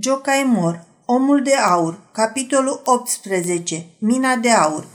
[0.00, 4.86] Jocaimor, Omul de aur, capitolul 18, Mina de aur.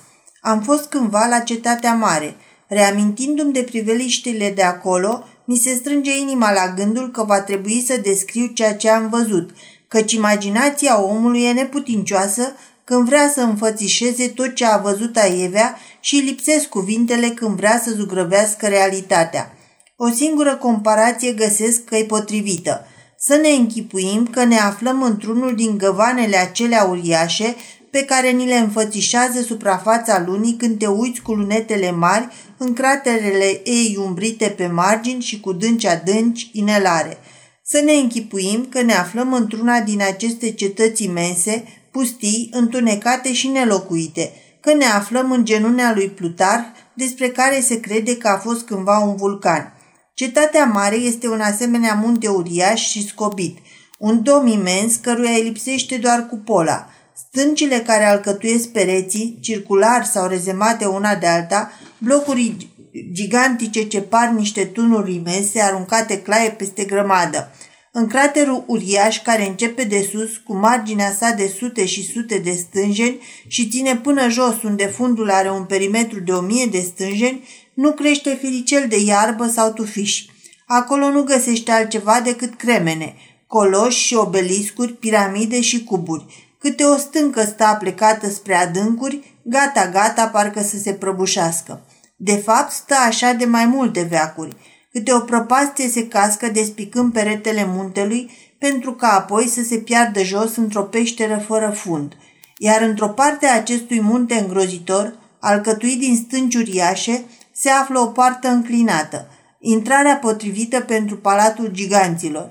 [0.42, 2.36] Am fost cândva la cetatea mare.
[2.68, 7.98] Reamintindu-mi de priveliștile de acolo, mi se strânge inima la gândul că va trebui să
[8.04, 9.50] descriu ceea ce am văzut,
[9.88, 16.16] căci imaginația omului e neputincioasă când vrea să înfățișeze tot ce a văzut Aievea și
[16.16, 19.58] lipsesc cuvintele când vrea să zugrăvească realitatea.
[19.96, 22.86] O singură comparație găsesc că e potrivită–
[23.24, 27.56] să ne închipuim că ne aflăm într-unul din găvanele acelea uriașe
[27.90, 33.62] pe care ni le înfățișează suprafața lunii când te uiți cu lunetele mari în craterele
[33.64, 37.18] ei umbrite pe margini și cu dânci adânci inelare.
[37.64, 44.32] Să ne închipuim că ne aflăm într-una din aceste cetăți imense, pustii, întunecate și nelocuite,
[44.60, 49.00] că ne aflăm în genunea lui Plutar, despre care se crede că a fost cândva
[49.00, 49.74] un vulcan–
[50.14, 53.58] Cetatea mare este un asemenea munte uriaș și scobit,
[54.00, 56.90] un dom imens căruia îi lipsește doar cupola.
[57.28, 62.70] Stâncile care alcătuiesc pereții, circular sau rezemate una de alta, blocuri
[63.12, 67.52] gigantice ce par niște tunuri imense aruncate claie peste grămadă.
[67.94, 72.52] În craterul uriaș care începe de sus, cu marginea sa de sute și sute de
[72.52, 77.48] stânjeni și ține până jos unde fundul are un perimetru de o mie de stânjeni,
[77.82, 80.26] nu crește firicel de iarbă sau tufiș.
[80.66, 83.16] Acolo nu găsește altceva decât cremene,
[83.48, 86.56] coloși și obeliscuri, piramide și cuburi.
[86.60, 91.86] Câte o stâncă stă plecată spre adâncuri, gata, gata, parcă să se prăbușească.
[92.16, 94.56] De fapt, stă așa de mai multe veacuri.
[94.92, 100.56] Câte o prăpastie se cască despicând peretele muntelui, pentru ca apoi să se piardă jos
[100.56, 102.14] într-o peșteră fără fund.
[102.58, 107.24] Iar într-o parte a acestui munte îngrozitor, alcătuit din stânci uriașe,
[107.62, 109.28] se află o poartă înclinată,
[109.60, 112.50] intrarea potrivită pentru Palatul Giganților.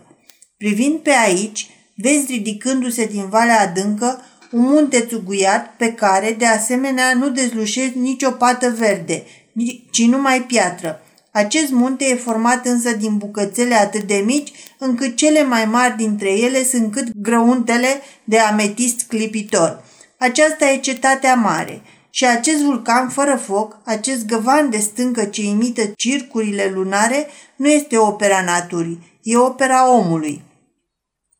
[0.56, 7.14] Privind pe aici, vezi ridicându-se din valea adâncă un munte țuguiat pe care, de asemenea,
[7.14, 9.24] nu dezlușezi nicio pată verde,
[9.90, 11.00] ci numai piatră.
[11.32, 16.30] Acest munte e format însă din bucățele atât de mici, încât cele mai mari dintre
[16.32, 19.84] ele sunt cât grăuntele de ametist clipitor.
[20.18, 25.82] Aceasta e cetatea mare– și acest vulcan fără foc, acest găvan de stâncă ce imită
[25.96, 27.26] circurile lunare,
[27.56, 30.42] nu este opera naturii, e opera omului.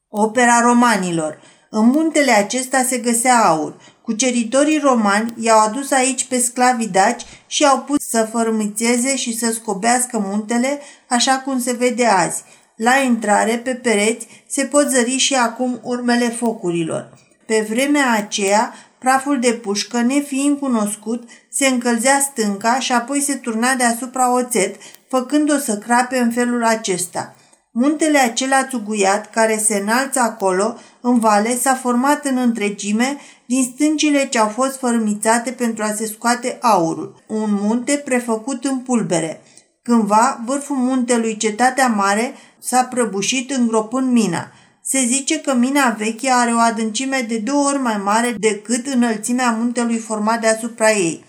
[0.08, 1.40] Opera romanilor.
[1.70, 3.74] În muntele acesta se găsea aur.
[4.02, 9.52] Cuceritorii romani i-au adus aici pe sclavii daci și au pus să fărâmițeze și să
[9.52, 12.42] scobească muntele așa cum se vede azi.
[12.76, 17.18] La intrare, pe pereți, se pot zări și acum urmele focurilor.
[17.46, 23.74] Pe vremea aceea, Praful de pușcă, nefiind cunoscut, se încălzea stânca și apoi se turna
[23.74, 24.76] deasupra oțet,
[25.08, 27.34] făcând-o să crape în felul acesta.
[27.72, 33.16] Muntele acela țuguiat, care se înalță acolo, în vale, s-a format în întregime
[33.46, 37.22] din stâncile ce au fost fărâmițate pentru a se scoate aurul.
[37.26, 39.40] Un munte prefăcut în pulbere.
[39.82, 44.52] Cândva, vârful muntelui Cetatea Mare s-a prăbușit îngropând mina–
[44.82, 49.50] se zice că mina veche are o adâncime de două ori mai mare decât înălțimea
[49.50, 51.24] muntelui format deasupra ei.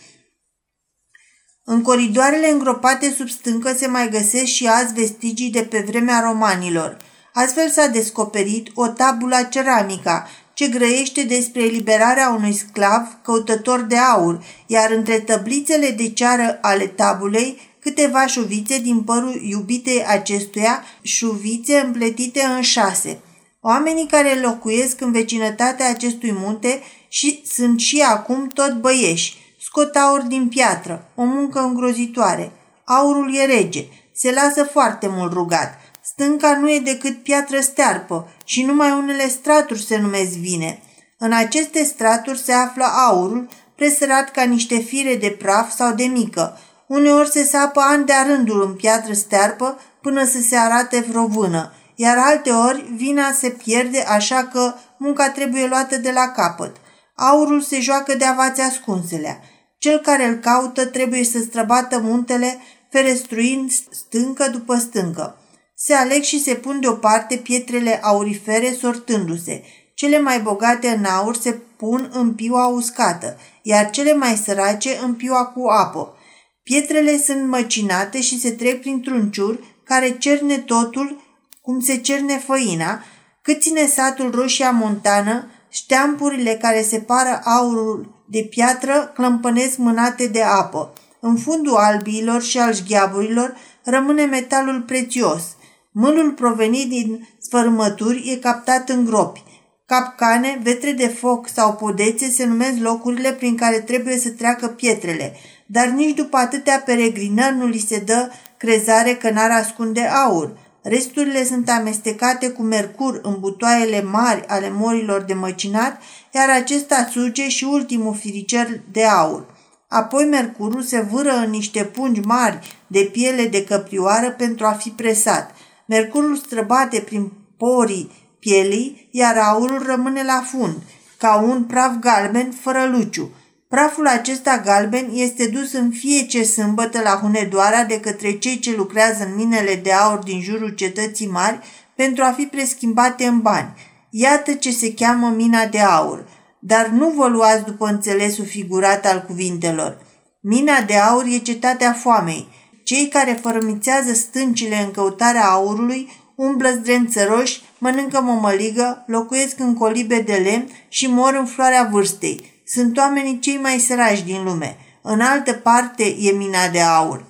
[1.63, 6.97] În coridoarele îngropate sub stâncă se mai găsesc și azi vestigii de pe vremea romanilor.
[7.33, 14.43] Astfel s-a descoperit o tabula ceramica, ce grăiește despre eliberarea unui sclav căutător de aur,
[14.67, 22.41] iar între tăblițele de ceară ale tabulei câteva șuvițe din părul iubitei acestuia, șuvițe împletite
[22.43, 23.19] în șase–
[23.63, 29.55] Oamenii care locuiesc în vecinătatea acestui munte și sunt și acum tot băieși.
[29.59, 32.51] Scot aur din piatră, o muncă îngrozitoare.
[32.83, 35.79] Aurul e rege, se lasă foarte mult rugat.
[36.03, 40.81] Stânca nu e decât piatră stearpă și numai unele straturi se numesc vine.
[41.17, 46.59] În aceste straturi se află aurul, presărat ca niște fire de praf sau de mică.
[46.87, 51.73] Uneori se sapă ani de rândul în piatră stearpă până să se arate vreo vână
[52.01, 56.75] iar alteori vina se pierde așa că munca trebuie luată de la capăt.
[57.15, 59.39] Aurul se joacă de avați ascunselea.
[59.77, 62.57] Cel care îl caută trebuie să străbată muntele,
[62.89, 65.37] ferestruind stâncă după stâncă.
[65.75, 69.63] Se aleg și se pun deoparte pietrele aurifere sortându-se.
[69.93, 75.13] Cele mai bogate în aur se pun în piua uscată, iar cele mai sărace în
[75.13, 76.15] piua cu apă.
[76.63, 81.20] Pietrele sunt măcinate și se trec printr-un ciur care cerne totul
[81.61, 83.03] cum se cerne făina,
[83.41, 90.93] cât ține satul roșia montană, șteampurile care separă aurul de piatră clămpănesc mânate de apă.
[91.19, 95.43] În fundul albiilor și al șgheaburilor rămâne metalul prețios.
[95.91, 99.43] Mânul provenit din sfărâmături e captat în gropi.
[99.85, 105.35] Capcane, vetre de foc sau podețe se numesc locurile prin care trebuie să treacă pietrele,
[105.65, 110.57] dar nici după atâtea peregrinări nu li se dă crezare că n-ar ascunde aur.
[110.81, 116.01] Resturile sunt amestecate cu mercur în butoaiele mari ale morilor de măcinat,
[116.33, 119.45] iar acesta suge și ultimul firicer de aur.
[119.87, 124.89] Apoi mercurul se vâră în niște pungi mari de piele de căprioară pentru a fi
[124.89, 125.55] presat.
[125.85, 130.75] Mercurul străbate prin porii pielii, iar aurul rămâne la fund,
[131.17, 133.31] ca un praf galben fără luciu.
[133.71, 139.23] Praful acesta galben este dus în fiecare sâmbătă la Hunedoara de către cei ce lucrează
[139.23, 141.59] în minele de aur din jurul cetății mari
[141.95, 143.73] pentru a fi preschimbate în bani.
[144.09, 146.27] Iată ce se cheamă mina de aur.
[146.59, 149.97] Dar nu vă luați după înțelesul figurat al cuvintelor.
[150.41, 152.47] Mina de aur e cetatea foamei.
[152.83, 160.33] Cei care fărămițează stâncile în căutarea aurului umblă zdrențăroși, mănâncă mămăligă, locuiesc în colibe de
[160.33, 162.50] lemn și mor în floarea vârstei.
[162.73, 164.77] Sunt oamenii cei mai sărași din lume.
[165.01, 167.25] În altă parte e mina de aur.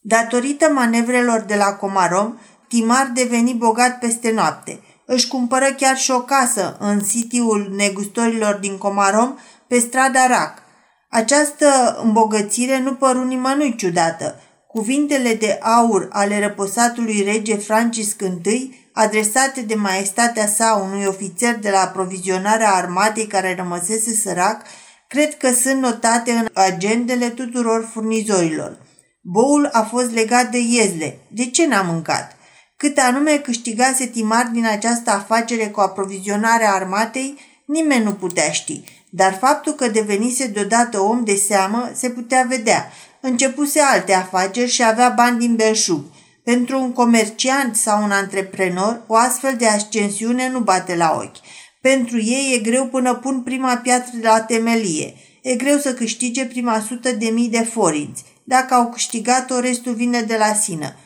[0.00, 2.38] Datorită manevrelor de la Comarom,
[2.68, 4.80] Timar deveni bogat peste noapte.
[5.06, 9.34] Își cumpără chiar și o casă în sitiul negustorilor din Comarom,
[9.68, 10.62] pe strada Rac.
[11.10, 14.40] Această îmbogățire nu păru nimănui ciudată.
[14.68, 21.70] Cuvintele de aur ale răposatului rege Francisc I, adresate de maestatea sa unui ofițer de
[21.70, 24.62] la aprovizionarea armatei care rămăsese sărac,
[25.08, 28.78] cred că sunt notate în agendele tuturor furnizorilor.
[29.20, 31.18] Boul a fost legat de iezle.
[31.28, 32.36] De ce n-a mâncat?
[32.76, 39.38] Cât anume câștigase Timar din această afacere cu aprovizionarea armatei, nimeni nu putea ști, dar
[39.40, 42.92] faptul că devenise deodată om de seamă se putea vedea.
[43.20, 46.04] Începuse alte afaceri și avea bani din belșug.
[46.52, 51.36] Pentru un comerciant sau un antreprenor, o astfel de ascensiune nu bate la ochi.
[51.80, 55.14] Pentru ei e greu până pun prima piatră de la temelie.
[55.42, 58.24] E greu să câștige prima sută de mii de forinți.
[58.44, 60.96] Dacă au câștigat-o, restul vine de la sine.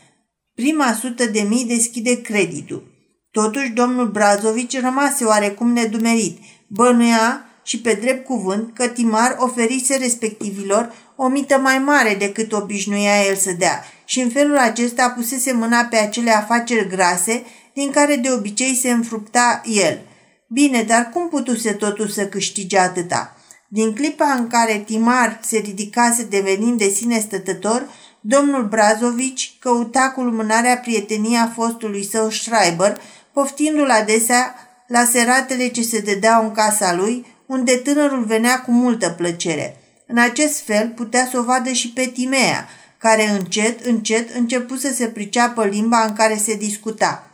[0.54, 2.82] Prima sută de mii deschide creditul.
[3.30, 6.38] Totuși, domnul Brazovici rămase oarecum nedumerit.
[6.66, 13.22] Bănuia și pe drept cuvânt că Timar oferise respectivilor o mită mai mare decât obișnuia
[13.28, 18.16] el să dea și în felul acesta pusese mâna pe acele afaceri grase din care
[18.16, 20.00] de obicei se înfrupta el.
[20.46, 23.36] Bine, dar cum putuse totuși să câștige atâta?
[23.68, 27.88] Din clipa în care Timar se ridicase devenind de sine stătător,
[28.20, 33.00] domnul Brazovici căuta cu lumânarea prietenia fostului său Schreiber,
[33.32, 34.54] poftindu-l adesea
[34.86, 39.76] la seratele ce se dădeau în casa lui, unde tânărul venea cu multă plăcere.
[40.06, 42.68] În acest fel putea să o vadă și pe Timea,
[42.98, 47.30] care încet, încet început să se priceapă limba în care se discuta.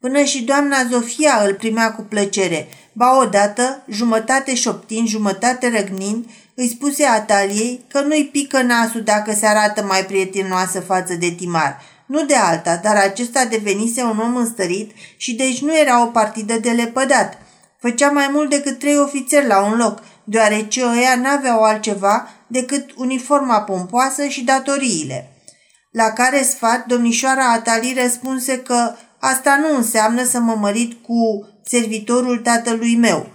[0.00, 2.68] Până și doamna Zofia îl primea cu plăcere.
[2.92, 9.46] Ba odată, jumătate șoptind, jumătate răgnind, îi spuse Ataliei că nu-i pică nasul dacă se
[9.46, 11.80] arată mai prietenoasă față de Timar.
[12.06, 16.58] Nu de alta, dar acesta devenise un om înstărit și deci nu era o partidă
[16.58, 17.41] de lepădat.
[17.82, 23.60] Făcea mai mult decât trei ofițeri la un loc, deoarece ăia n-aveau altceva decât uniforma
[23.60, 25.30] pompoasă și datoriile.
[25.90, 32.38] La care sfat, domnișoara Atali răspunse că asta nu înseamnă să mă mărit cu servitorul
[32.38, 33.30] tatălui meu.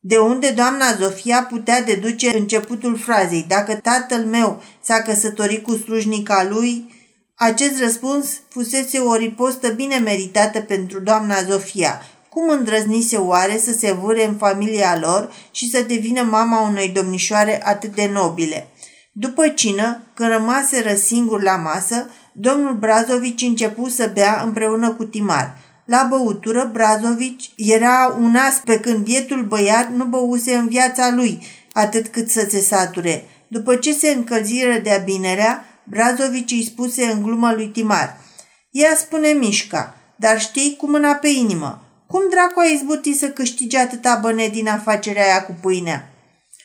[0.00, 6.46] De unde doamna Zofia putea deduce începutul frazei, dacă tatăl meu s-a căsătorit cu slujnica
[6.50, 6.94] lui,
[7.34, 13.92] acest răspuns fusese o ripostă bine meritată pentru doamna Zofia, cum îndrăznise oare să se
[13.92, 18.68] vâre în familia lor și să devină mama unei domnișoare atât de nobile?
[19.12, 25.58] După cină, când rămaseră singur la masă, domnul Brazovici începu să bea împreună cu Timar.
[25.84, 31.42] La băutură, Brazovici era un as pe când bietul băiat nu băuse în viața lui,
[31.72, 33.24] atât cât să se sature.
[33.48, 38.16] După ce se încălziră de-a binerea, Brazovici îi spuse în glumă lui Timar.
[38.70, 41.82] Ea spune Mișca, dar știi cu mâna pe inimă.
[42.10, 46.10] Cum dracu a izbutit să câștige atâta băne din afacerea aia cu pâinea?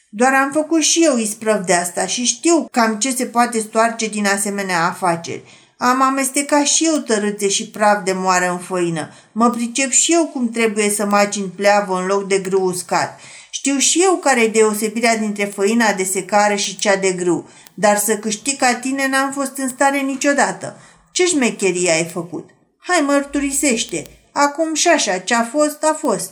[0.10, 4.08] Doar am făcut și eu isprăv de asta și știu cam ce se poate stoarce
[4.08, 5.44] din asemenea afaceri.
[5.78, 9.10] Am amestecat și eu tărâțe și praf de moară în făină.
[9.32, 13.20] Mă pricep și eu cum trebuie să în pleavă în loc de grâu uscat.
[13.50, 17.98] Știu și eu care e deosebirea dintre făina de secare și cea de grâu, dar
[17.98, 20.80] să câștig ca tine n-am fost în stare niciodată.
[21.12, 22.50] Ce șmecherie ai făcut?
[22.80, 24.08] Hai, mărturisește!
[24.38, 26.32] Acum și așa, ce a fost, a fost.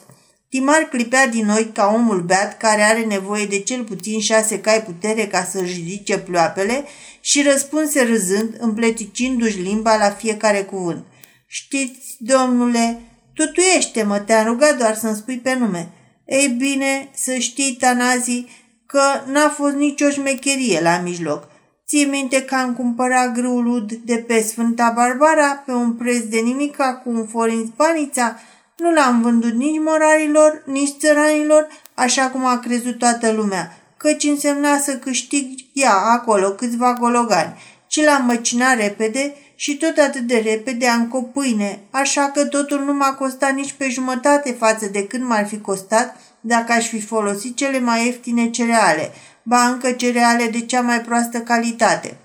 [0.49, 4.83] Timar clipea din noi ca omul beat care are nevoie de cel puțin șase cai
[4.83, 6.83] putere ca să-și ridice ploapele
[7.19, 11.05] și răspunse râzând, împleticindu-și limba la fiecare cuvânt.
[11.47, 13.01] Știți, domnule,
[13.33, 15.89] Tutuiește-mă, te-am rugat doar să-mi spui pe nume.
[16.25, 18.45] Ei bine, să știi, Tanazi,
[18.85, 21.49] că n-a fost nicio șmecherie la mijloc.
[21.87, 26.93] Ții minte că am cumpărat grâul de pe Sfânta Barbara pe un preț de nimica
[26.93, 28.39] cu un forin spanița?
[28.77, 34.77] Nu l-am vândut nici morarilor, nici țăranilor, așa cum a crezut toată lumea, căci însemna
[34.77, 37.53] să câștig ea acolo câțiva gologani,
[37.87, 42.93] ci l-am măcinat repede și tot atât de repede am copâine, așa că totul nu
[42.93, 47.55] m-a costat nici pe jumătate față de cât m-ar fi costat dacă aș fi folosit
[47.55, 49.11] cele mai ieftine cereale,
[49.43, 52.17] ba încă cereale de cea mai proastă calitate.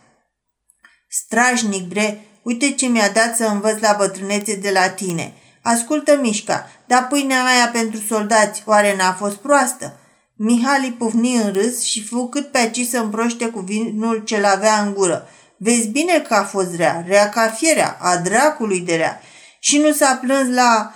[1.08, 5.32] Strajnic, bre, uite ce mi-a dat să învăț la bătrânețe de la tine.
[5.62, 9.96] Ascultă, Mișca, dar pâinea aia pentru soldați, oare n-a fost proastă?
[10.37, 14.80] Mihali pufni în râs și fu cât pe aici să împroște cu vinul ce l-avea
[14.80, 15.28] în gură.
[15.56, 19.20] Vezi bine că a fost rea, rea ca fierea, a dracului de rea.
[19.58, 20.94] Și nu s-a plâns la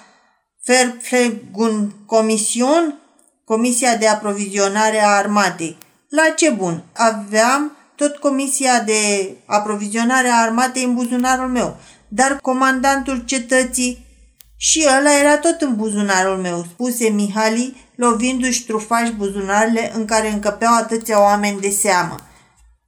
[0.63, 2.99] Ferflegun Comision,
[3.45, 5.79] Comisia de Aprovizionare a Armatei.
[6.15, 6.85] La ce bun?
[6.93, 11.77] Aveam tot Comisia de Aprovizionare a Armatei în buzunarul meu,
[12.09, 14.07] dar comandantul cetății
[14.57, 20.75] și ăla era tot în buzunarul meu, spuse Mihali, lovindu-și trufaș buzunarele în care încăpeau
[20.75, 22.17] atâția oameni de seamă.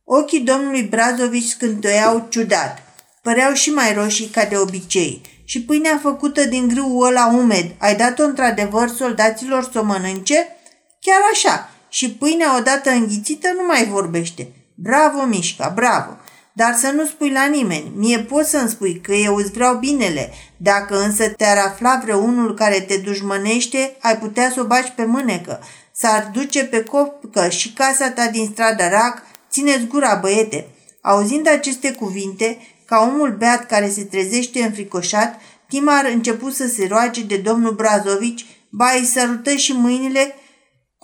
[0.04, 2.78] Ochii domnului Brazovici scântoiau ciudat.
[3.23, 5.21] Păreau și mai roșii ca de obicei.
[5.45, 10.57] Și pâinea făcută din grâul ăla umed, ai dat-o într-adevăr soldaților să o mănânce?
[11.00, 11.69] Chiar așa.
[11.95, 14.49] Și pâinea odată înghițită nu mai vorbește.
[14.75, 16.17] Bravo, Mișca, bravo!
[16.53, 17.93] Dar să nu spui la nimeni.
[17.97, 20.33] Mie poți să-mi spui că eu îți vreau binele.
[20.57, 25.61] Dacă însă te-ar afla vreunul care te dușmănește, ai putea să o baci pe mânecă.
[25.93, 29.23] S-ar duce pe copcă și casa ta din strada Rac.
[29.51, 30.67] Țineți gura, băiete!
[31.01, 37.23] Auzind aceste cuvinte, ca omul beat care se trezește înfricoșat, Timar început să se roage
[37.23, 40.35] de domnul Brazovici, ba îi sărută și mâinile,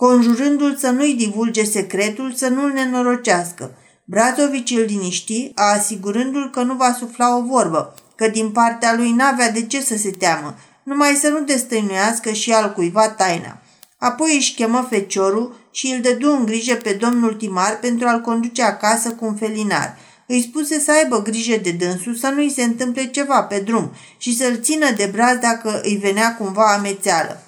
[0.03, 3.71] conjurându-l să nu-i divulge secretul, să nu-l nenorocească.
[4.05, 9.51] Brazovici îl liniști, asigurându-l că nu va sufla o vorbă, că din partea lui n-avea
[9.51, 13.61] de ce să se teamă, numai să nu destăinuiască și al cuiva taina.
[13.97, 18.63] Apoi își chemă feciorul și îl dădu în grijă pe domnul Timar pentru a-l conduce
[18.63, 19.97] acasă cu un felinar.
[20.27, 24.37] Îi spuse să aibă grijă de dânsul, să nu-i se întâmple ceva pe drum și
[24.37, 27.41] să-l țină de braț dacă îi venea cumva amețeală.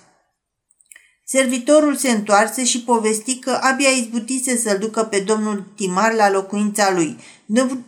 [1.25, 6.92] Servitorul se întoarse și povesti că abia izbutise să-l ducă pe domnul Timar la locuința
[6.94, 7.18] lui.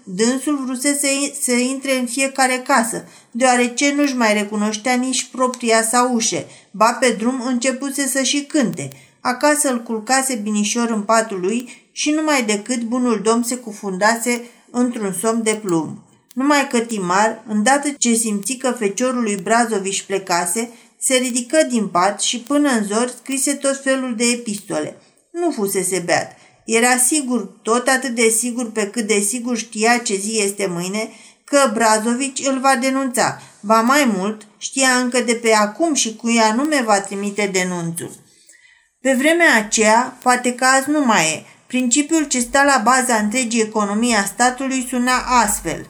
[0.03, 1.07] Dânsul vrusese
[1.41, 6.45] să intre în fiecare casă, deoarece nu-și mai recunoștea nici propria sa ușe.
[6.71, 8.89] Ba pe drum începuse să și cânte.
[9.21, 15.13] Acasă îl culcase binișor în patul lui și numai decât bunul domn se cufundase într-un
[15.19, 15.97] somn de plumb.
[16.33, 20.69] Numai că Timar, îndată ce simți că feciorul lui Brazoviș plecase,
[21.05, 24.97] se ridică din pat și până în zor scrise tot felul de epistole.
[25.31, 26.37] Nu fusese beat.
[26.65, 31.09] Era sigur, tot atât de sigur pe cât de sigur știa ce zi este mâine,
[31.43, 33.41] că Brazovici îl va denunța.
[33.59, 38.11] Ba mai mult, știa încă de pe acum și cu ea nume va trimite denunțul.
[39.01, 43.61] Pe vremea aceea, poate că azi nu mai e, principiul ce sta la baza întregii
[43.61, 45.87] economii a statului suna astfel.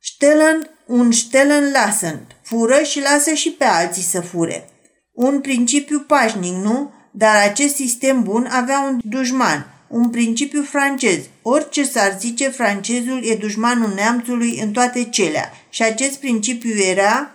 [0.00, 4.68] Stellen un Stellen lassen, Fură și lasă și pe alții să fure.
[5.12, 6.92] Un principiu pașnic, nu?
[7.10, 11.18] Dar acest sistem bun avea un dușman, un principiu francez.
[11.42, 15.52] Orice s-ar zice, francezul e dușmanul neamțului în toate celea.
[15.68, 17.30] Și acest principiu era...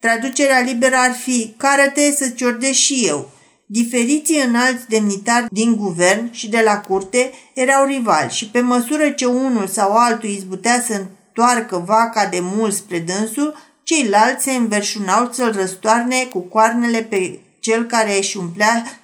[0.00, 3.30] Traducerea liberă ar fi, cară-te să ciordești și eu.
[3.66, 9.24] Diferiții înalți demnitari din guvern și de la curte erau rivali și pe măsură ce
[9.24, 11.04] unul sau altul izbutea să
[11.36, 17.84] întoarcă vaca de mult spre dânsul, Ceilalți se înverșunau să-l răstoarne cu coarnele pe cel
[17.84, 19.00] care își umplea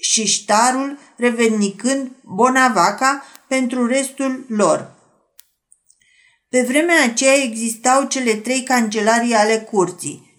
[0.00, 4.92] și ștarul, revenicând Bonavaca pentru restul lor.
[6.48, 10.32] Pe vremea aceea existau cele trei cancelarii ale curții.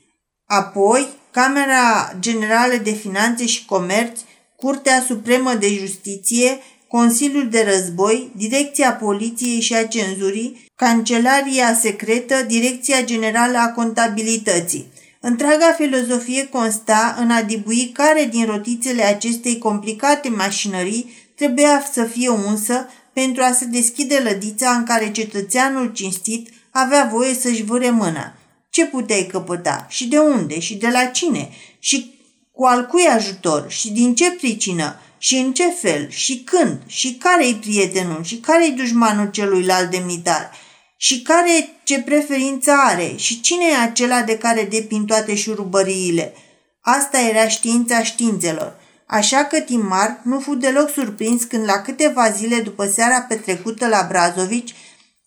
[0.45, 4.19] Apoi, Camera Generală de Finanțe și Comerț,
[4.55, 13.03] Curtea Supremă de Justiție, Consiliul de Război, Direcția Poliției și a Cenzurii, Cancelaria Secretă, Direcția
[13.03, 14.87] Generală a Contabilității.
[15.19, 22.29] Întreaga filozofie consta în a dibui care din rotițele acestei complicate mașinării trebuia să fie
[22.29, 28.33] unsă pentru a se deschide lădița în care cetățeanul cinstit avea voie să-și vâre mâna.
[28.69, 29.85] Ce puteai căpăta?
[29.89, 30.59] Și de unde?
[30.59, 31.49] Și de la cine?
[31.79, 32.19] Și
[32.51, 33.65] cu al cui ajutor?
[33.69, 34.99] Și din ce pricină?
[35.17, 40.51] și în ce fel și când și care-i prietenul și care-i dușmanul celuilalt demnitar.
[40.97, 43.13] Și care ce preferință are?
[43.15, 46.33] Și cine e acela de care depind toate șurubăriile?
[46.81, 48.75] Asta era știința științelor.
[49.07, 54.05] Așa că Timar nu fu deloc surprins când la câteva zile după seara petrecută la
[54.09, 54.75] Brazovici,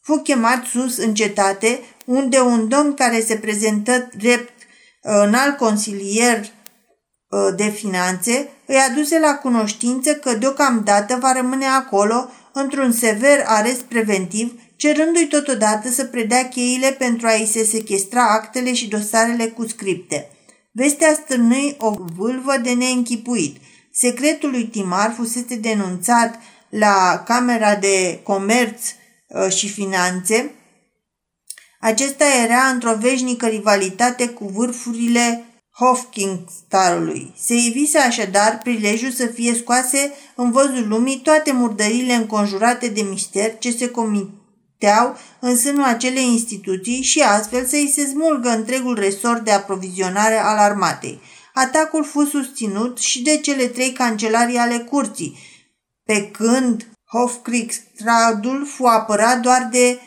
[0.02, 4.52] fu chemat sus în cetate, unde un domn care se prezentă drept
[5.02, 12.30] uh, alt consilier uh, de finanțe îi aduse la cunoștință că deocamdată va rămâne acolo
[12.52, 18.88] într-un sever arest preventiv, cerându-i totodată să predea cheile pentru a-i se sequestra actele și
[18.88, 20.30] dosarele cu scripte.
[20.72, 23.56] Vestea stârnâi o vâlvă de neînchipuit.
[23.92, 28.80] Secretul lui Timar fusese denunțat la Camera de Comerț
[29.26, 30.50] uh, și Finanțe.
[31.80, 35.44] Acesta era într-o veșnică rivalitate cu vârfurile
[35.78, 37.34] Hofkingstarului.
[37.38, 43.58] Se ivise așadar prilejul să fie scoase în văzul lumii toate murdările înconjurate de mister
[43.58, 43.90] ce se
[44.78, 50.38] comiteau în sânul acelei instituții și astfel să îi se smulgă întregul resort de aprovizionare
[50.38, 51.20] al armatei.
[51.54, 55.38] Atacul fu susținut și de cele trei cancelarii ale curții,
[56.04, 59.98] pe când Hofkriegsstradul fu apărat doar de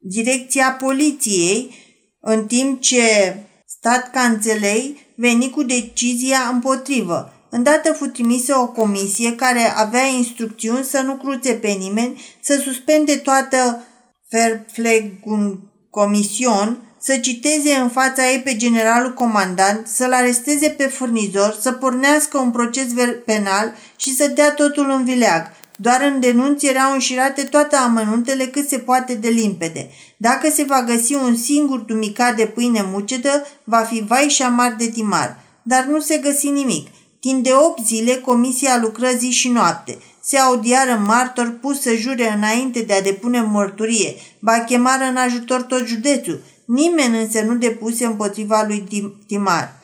[0.00, 1.74] direcția poliției,
[2.20, 7.32] în timp ce stat canțelei veni cu decizia împotrivă.
[7.50, 13.16] Îndată fu trimisă o comisie care avea instrucțiuni să nu cruțe pe nimeni, să suspende
[13.16, 13.84] toată
[14.30, 15.58] Verpflegung
[15.90, 22.38] Comision, să citeze în fața ei pe generalul comandant, să-l aresteze pe furnizor, să pornească
[22.38, 22.86] un proces
[23.24, 25.42] penal și să dea totul în vileag.
[25.76, 29.90] Doar în denunț erau înșirate toate amănuntele cât se poate de limpede.
[30.16, 34.74] Dacă se va găsi un singur dumicat de pâine mucedă, va fi vai și amar
[34.78, 35.40] de timar.
[35.62, 36.88] Dar nu se găsi nimic.
[37.20, 39.98] Timp de 8 zile, comisia lucră zi și noapte.
[40.22, 45.62] Se audiară martor pus să jure înainte de a depune mărturie, ba chemară în ajutor
[45.62, 46.42] tot județul.
[46.64, 48.84] Nimeni însă nu depuse împotriva lui
[49.26, 49.80] Timar.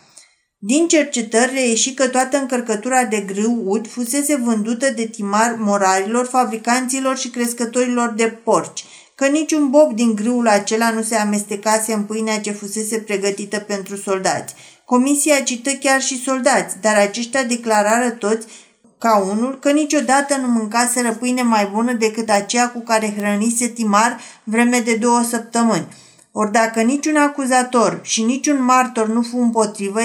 [0.58, 7.16] Din cercetări reieși că toată încărcătura de grâu ud fusese vândută de timar morarilor, fabricanților
[7.16, 8.84] și crescătorilor de porci,
[9.14, 13.96] că niciun bob din grâul acela nu se amestecase în pâinea ce fusese pregătită pentru
[13.96, 14.54] soldați.
[14.86, 18.46] Comisia cită chiar și soldați, dar aceștia declarară toți
[18.98, 24.20] ca unul că niciodată nu mâncaseră pâine mai bună decât aceea cu care hrănise Timar
[24.44, 25.88] vreme de două săptămâni.
[26.32, 30.00] Ori dacă niciun acuzator și niciun martor nu fu împotrivă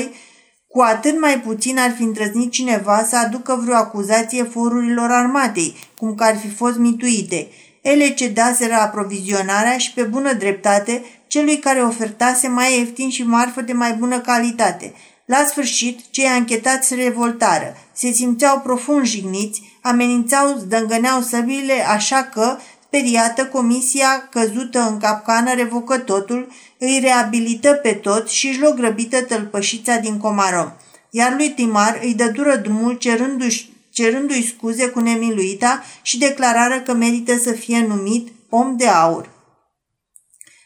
[0.68, 6.16] cu atât mai puțin ar fi îndrăznit cineva să aducă vreo acuzație forurilor armatei, cum
[6.16, 7.48] că ar fi fost mituite.
[7.82, 13.74] Ele cedaseră aprovizionarea și pe bună dreptate celui care ofertase mai ieftin și marfă de
[13.74, 14.94] mai bună calitate.
[15.26, 22.58] La sfârșit, cei anchetați se revoltară, se simțeau profund jigniți, amenințau, zdângăneau săbile, așa că
[22.86, 29.22] Speriată, comisia căzută în capcană revocă totul, îi reabilită pe tot și își luă grăbită
[29.22, 30.72] tălpășița din Comarom.
[31.10, 36.94] Iar lui Timar îi dă dură drumul cerându-și, cerându-i scuze cu nemiluita și declarară că
[36.94, 39.30] merită să fie numit om de aur.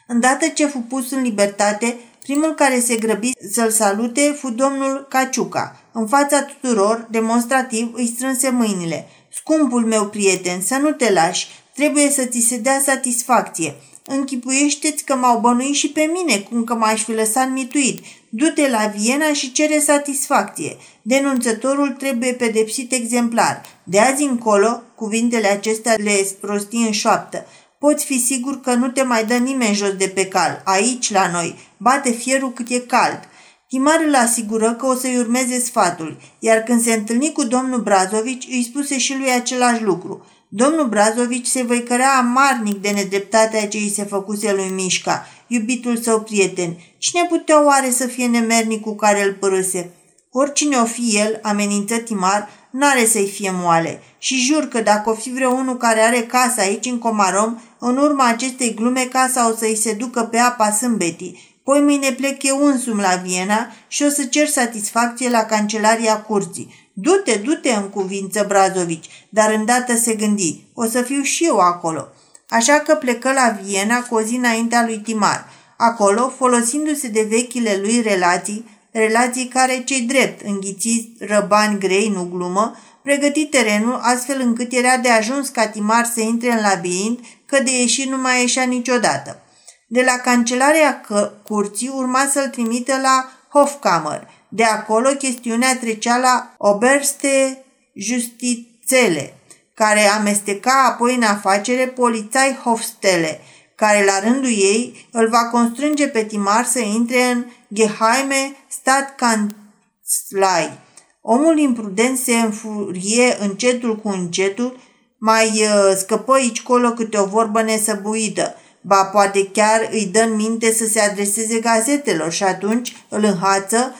[0.06, 5.80] Îndată ce fu pus în libertate, primul care se grăbi să-l salute fu domnul Caciuca.
[5.92, 9.08] În fața tuturor, demonstrativ, îi strânse mâinile.
[9.34, 13.76] Scumpul meu prieten, să nu te lași, Trebuie să ți se dea satisfacție.
[14.06, 18.00] Închipuiește-ți că m-au bănuit și pe mine, cum că m-aș fi lăsat mituit.
[18.30, 20.78] Du-te la Viena și cere satisfacție.
[21.02, 23.62] Denunțătorul trebuie pedepsit exemplar.
[23.84, 27.46] De azi încolo, cuvintele acestea le rosti în șoaptă.
[27.80, 31.32] Poți fi sigur că nu te mai dă nimeni jos de pe cal, aici la
[31.32, 31.56] noi.
[31.78, 33.20] Bate fierul cât e cald.
[33.68, 38.48] Timar îl asigură că o să-i urmeze sfatul, iar când se întâlni cu domnul Brazovici,
[38.50, 40.26] îi spuse și lui același lucru.
[40.50, 46.22] Domnul Brazovici se văicărea amarnic de nedreptatea ce îi se făcuse lui Mișca, iubitul său
[46.22, 46.78] prieten.
[46.98, 49.92] Cine putea oare să fie nemernic cu care îl părâse?
[50.32, 54.02] Oricine o fi el, amenință Timar, n-are să-i fie moale.
[54.18, 57.98] Și jur că dacă o fi vreo unul care are casa aici în Comarom, în
[57.98, 61.60] urma acestei glume casa o să-i se ducă pe apa sâmbetii.
[61.64, 66.90] Poi mâine plec eu însumi la Viena și o să cer satisfacție la cancelaria curții.
[66.94, 72.08] Du-te, du-te în cuvință Brazovici, dar îndată se gândi, o să fiu și eu acolo.
[72.50, 75.50] Așa că plecă la Viena cu o zi înaintea lui Timar.
[75.78, 82.76] Acolo, folosindu-se de vechile lui relații, relații care, cei drept, înghițiți răbani grei, nu glumă,
[83.04, 87.72] pregăti terenul astfel încât era de ajuns ca Timar să intre în labirint, că de
[87.80, 89.40] ieșit nu mai ieșea niciodată.
[89.88, 91.02] De la cancelarea
[91.44, 99.34] curții urma să-l trimită la Hofkammer, de acolo chestiunea trecea la Oberste Justițele,
[99.74, 103.40] care amesteca apoi în afacere polițai Hofstele,
[103.76, 110.80] care la rândul ei îl va constrânge pe Timar să intre în Geheime Stadtkanzlei.
[111.22, 114.78] Omul imprudent se înfurie încetul cu încetul,
[115.18, 120.36] mai uh, scăpă aici colo câte o vorbă nesăbuită, ba poate chiar îi dă în
[120.36, 123.96] minte să se adreseze gazetelor și atunci îl înhață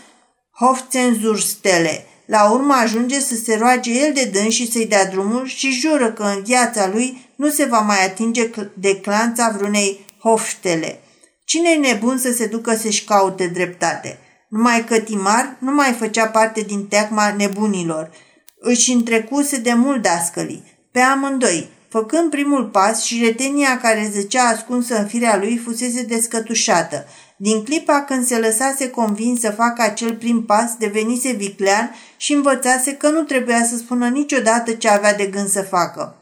[0.52, 2.06] Hofzenzurstele.
[2.26, 6.12] La urmă ajunge să se roage el de dâns și să-i dea drumul și jură
[6.12, 11.00] că în viața lui nu se va mai atinge de clanța vreunei Hofstele.
[11.46, 14.20] Cine e nebun să se ducă să-și caute dreptate?
[14.50, 18.12] Numai că Timar nu mai făcea parte din teacma nebunilor.
[18.60, 20.64] Își întrecuse de mult dascălii.
[20.92, 27.06] Pe amândoi, făcând primul pas și retenia care zăcea ascunsă în firea lui fusese descătușată.
[27.38, 32.94] Din clipa când se lăsase convins să facă acel prim pas, devenise viclean și învățase
[32.94, 36.16] că nu trebuia să spună niciodată ce avea de gând să facă.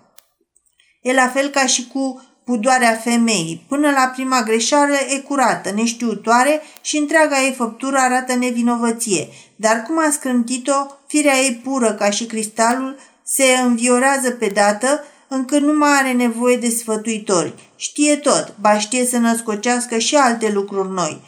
[1.02, 3.65] E la fel ca și cu pudoarea femeii.
[3.67, 9.28] Până la prima greșeală e curată, neștiutoare și întreaga ei făptură arată nevinovăție.
[9.56, 15.62] Dar cum a scrântit-o, firea ei pură ca și cristalul se înviorează pe dată încât
[15.62, 17.54] nu mai are nevoie de sfătuitori.
[17.76, 21.22] Știe tot, ba știe să născocească și alte lucruri noi.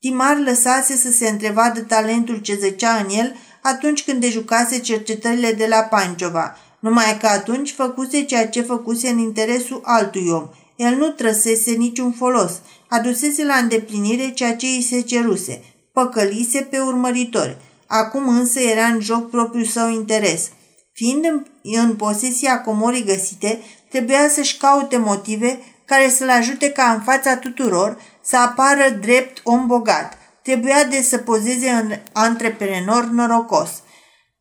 [0.00, 5.66] Timar lăsase să se întrevadă talentul ce zăcea în el atunci când dejucase cercetările de
[5.66, 10.48] la Panciova, numai că atunci făcuse ceea ce făcuse în interesul altui om.
[10.76, 12.52] El nu trăsese niciun folos,
[12.88, 17.56] adusese la îndeplinire ceea ce îi se ceruse, păcălise pe urmăritori.
[17.86, 20.48] Acum însă era în joc propriul său interes–
[20.92, 27.00] Fiind în, în posesia comorii găsite, trebuia să-și caute motive care să-l ajute ca în
[27.00, 30.18] fața tuturor să apară drept om bogat.
[30.42, 33.70] Trebuia de să pozeze în antreprenor norocos.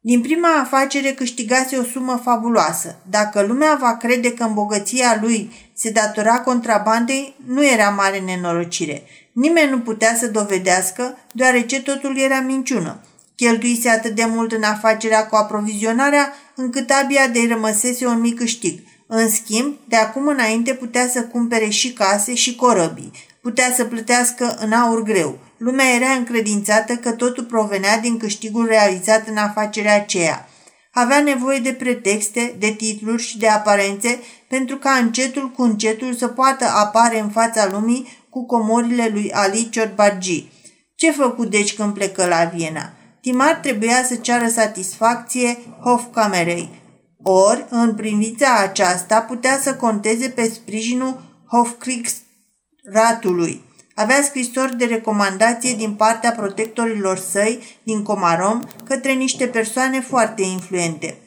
[0.02, 2.96] Din prima afacere câștigase o sumă fabuloasă.
[3.10, 9.04] Dacă lumea va crede că îmbogăția lui se datora contrabandei, nu era mare nenorocire.
[9.34, 13.02] Nimeni nu putea să dovedească, deoarece totul era minciună.
[13.40, 18.80] Cheltuise atât de mult în afacerea cu aprovizionarea, încât abia de rămăsese un mic câștig.
[19.08, 23.12] În schimb, de acum înainte putea să cumpere și case și corăbii.
[23.42, 25.40] Putea să plătească în aur greu.
[25.58, 30.50] Lumea era încredințată că totul provenea din câștigul realizat în afacerea aceea.
[30.92, 36.28] Avea nevoie de pretexte, de titluri și de aparențe pentru ca încetul cu încetul să
[36.28, 40.48] poată apare în fața lumii cu comorile lui Ali Ciorbargi.
[40.96, 42.94] Ce făcut deci când plecă la Viena?
[43.22, 46.70] Timar trebuia să ceară satisfacție Hofkamerei.
[47.24, 53.62] Ori, în privința aceasta, putea să conteze pe sprijinul Hofkriegsratului.
[53.96, 61.18] Avea scrisori de recomandație din partea protectorilor săi din Comarom către niște persoane foarte influente.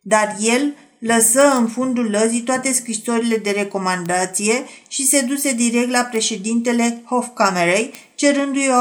[0.00, 6.02] Dar el lăsă în fundul lăzii toate scrisorile de recomandație și se duse direct la
[6.02, 8.74] președintele Hofkamerei, cerându-i o,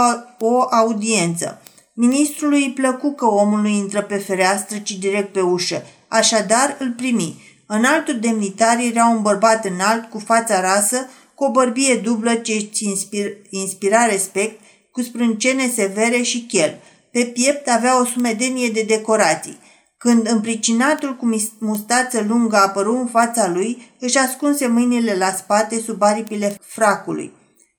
[0.47, 1.60] o audiență.
[1.93, 5.83] Ministrului îi plăcu că omul nu intră pe fereastră, ci direct pe ușă.
[6.07, 7.41] Așadar îl primi.
[7.67, 12.53] În altul demnitar era un bărbat înalt, cu fața rasă, cu o bărbie dublă ce
[12.53, 14.59] îți inspir, inspira respect,
[14.91, 16.79] cu sprâncene severe și chel.
[17.11, 19.59] Pe piept avea o sumedenie de decorații.
[19.97, 26.01] Când împricinatul cu mustață lungă apăru în fața lui, își ascunse mâinile la spate sub
[26.01, 27.33] aripile fracului.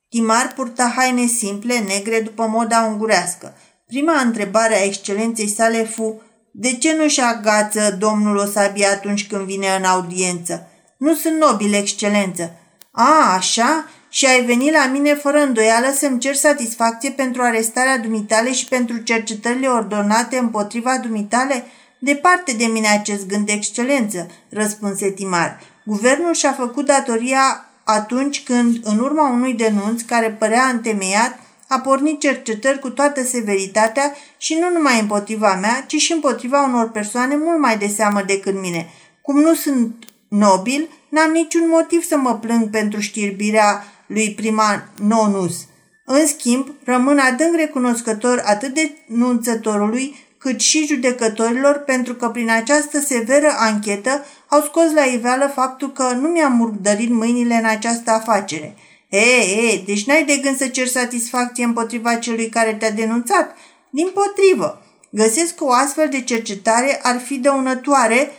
[0.08, 3.54] Timar purta haine simple, negre, după moda ungurească.
[3.92, 9.42] Prima întrebare a excelenței sale fu de ce nu-și agață domnul o sabie atunci când
[9.42, 10.68] vine în audiență?
[10.96, 12.52] Nu sunt nobil, excelență.
[12.90, 13.90] A, așa?
[14.08, 18.96] Și ai venit la mine fără îndoială să-mi cer satisfacție pentru arestarea dumitale și pentru
[18.96, 21.64] cercetările ordonate împotriva dumitale?
[21.98, 25.60] Departe de mine acest gând de excelență, răspunse Timar.
[25.84, 31.38] Guvernul și-a făcut datoria atunci când, în urma unui denunț care părea întemeiat,
[31.72, 36.90] a pornit cercetări cu toată severitatea și nu numai împotriva mea, ci și împotriva unor
[36.90, 38.90] persoane mult mai de seamă decât mine.
[39.22, 45.66] Cum nu sunt nobil, n-am niciun motiv să mă plâng pentru știrbirea lui prima nonus.
[46.04, 53.00] În schimb, rămân adânc recunoscător atât de nunțătorului cât și judecătorilor pentru că prin această
[53.00, 58.74] severă anchetă au scos la iveală faptul că nu mi-am murdărit mâinile în această afacere–
[59.12, 63.56] E, e, deci n-ai de gând să cer satisfacție împotriva celui care te-a denunțat?
[63.90, 68.30] Din potrivă, găsesc că o astfel de cercetare ar fi dăunătoare,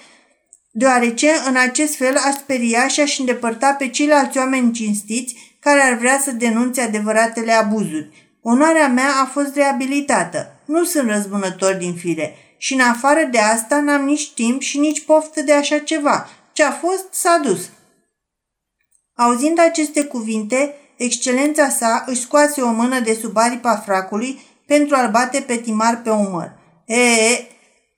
[0.71, 5.97] deoarece în acest fel aș speria și aș îndepărta pe ceilalți oameni cinstiți care ar
[5.97, 8.37] vrea să denunțe adevăratele abuzuri.
[8.41, 10.59] Onoarea mea a fost reabilitată.
[10.65, 15.05] Nu sunt răzbunător din fire și în afară de asta n-am nici timp și nici
[15.05, 16.29] poftă de așa ceva.
[16.53, 17.69] Ce a fost, s-a dus.
[19.15, 25.11] Auzind aceste cuvinte, excelența sa își scoase o mână de sub aripa fracului pentru a-l
[25.11, 26.51] bate pe Timar pe umăr.
[26.85, 27.47] E, e,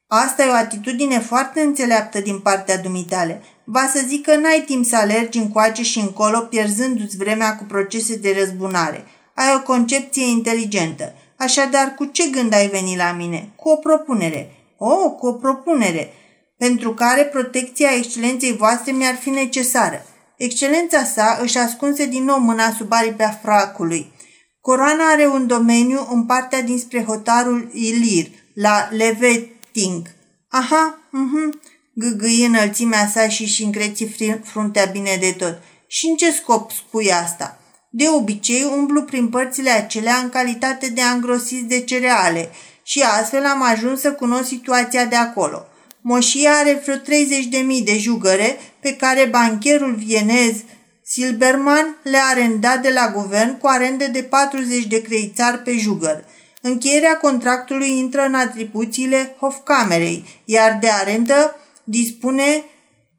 [0.08, 3.42] asta e o atitudine foarte înțeleaptă din partea dumitale.
[3.64, 8.16] Va să zic că n-ai timp să alergi încoace și încolo, pierzându-ți vremea cu procese
[8.16, 9.06] de răzbunare.
[9.36, 11.14] Ai o concepție inteligentă.
[11.38, 13.50] Așadar, cu ce gând ai venit la mine?
[13.56, 14.52] Cu o propunere.
[14.78, 16.14] Oh, cu o propunere,
[16.58, 20.06] pentru care protecția excelenței voastre mi-ar fi necesară.
[20.38, 24.14] Excelența sa își ascunse din nou mâna sub aripea fracului.
[24.62, 30.08] Coroana are un domeniu în partea dinspre hotarul Ilir, la Leveting.
[30.50, 31.62] Aha, mhm,
[31.94, 34.08] gâgâi înălțimea sa și și încreți
[34.44, 35.58] fruntea bine de tot.
[35.88, 37.60] Și în ce scop spui asta?
[37.90, 42.50] De obicei umblu prin părțile acelea în calitate de angrosiți de cereale
[42.84, 45.66] și astfel am ajuns să cunosc situația de acolo.
[46.02, 50.56] Moșia are vreo 30.000 de jugăre pe care bancherul vienez
[51.04, 56.24] Silberman le-a arendat de la guvern cu arende de 40 de creițari pe jugăr.
[56.62, 62.64] Încheierea contractului intră în atribuțiile Hofcamerei, iar de arendă dispune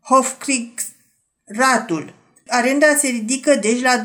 [0.03, 2.15] Hofkriegsratul.
[2.49, 4.03] Arenda se ridică deci la 20.000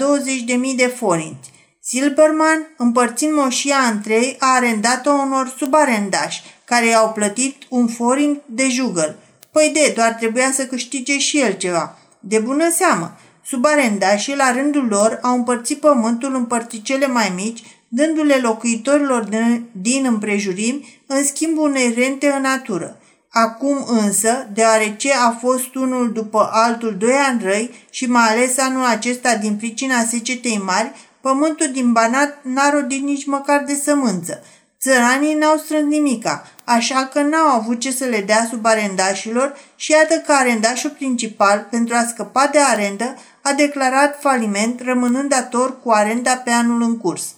[0.75, 1.51] de forinți.
[1.81, 8.69] Silberman, împărțind moșia în trei, a arendat-o unor subarendași, care i-au plătit un forin de
[8.69, 9.15] jugăl.
[9.51, 11.97] Păi de, doar trebuia să câștige și el ceva.
[12.19, 18.35] De bună seamă, subarendașii, la rândul lor, au împărțit pământul în părticele mai mici, dându-le
[18.35, 19.27] locuitorilor
[19.71, 22.95] din împrejurimi în schimb unei rente în natură.
[23.29, 28.85] Acum însă, deoarece a fost unul după altul doi ani răi și mai ales anul
[28.85, 34.43] acesta din pricina secetei mari, pământul din Banat n-a rodit nici măcar de sămânță.
[34.83, 39.91] Țăranii n-au strâns nimica, așa că n-au avut ce să le dea sub arendașilor și
[39.91, 45.91] iată că arendașul principal, pentru a scăpa de arendă, a declarat faliment, rămânând dator cu
[45.91, 47.35] arenda pe anul în curs.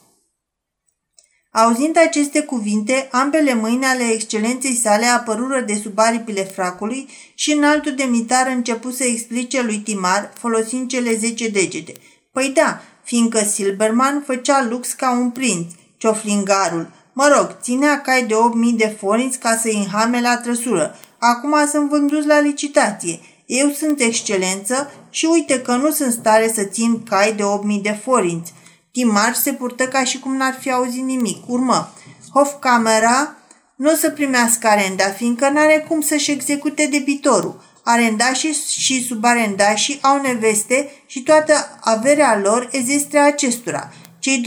[1.52, 7.64] Auzind aceste cuvinte, ambele mâini ale excelenței sale apărură de sub aripile fracului și în
[7.64, 11.94] altul demnitar începu să explice lui Timar, folosind cele zece degete.
[12.32, 17.02] Păi da, fiindcă Silberman făcea lux ca un prinț, cioflingarul.
[17.14, 20.96] Mă rog, ținea cai de 8.000 de forinți ca să-i înhame la trăsură.
[21.18, 23.20] Acum sunt vânduți la licitație.
[23.46, 28.00] Eu sunt excelență și uite că nu sunt stare să țin cai de 8.000 de
[28.04, 28.54] forinți.
[28.92, 31.38] Timar se purtă ca și cum n-ar fi auzit nimic.
[31.48, 31.94] Urmă,
[32.34, 33.36] Hofcamera
[33.76, 37.62] nu o să primească arenda, fiindcă n-are cum să-și execute debitorul.
[37.84, 43.92] Arendașii și subarendașii au neveste și toată averea lor ezestre acestora.
[44.20, 44.44] Cei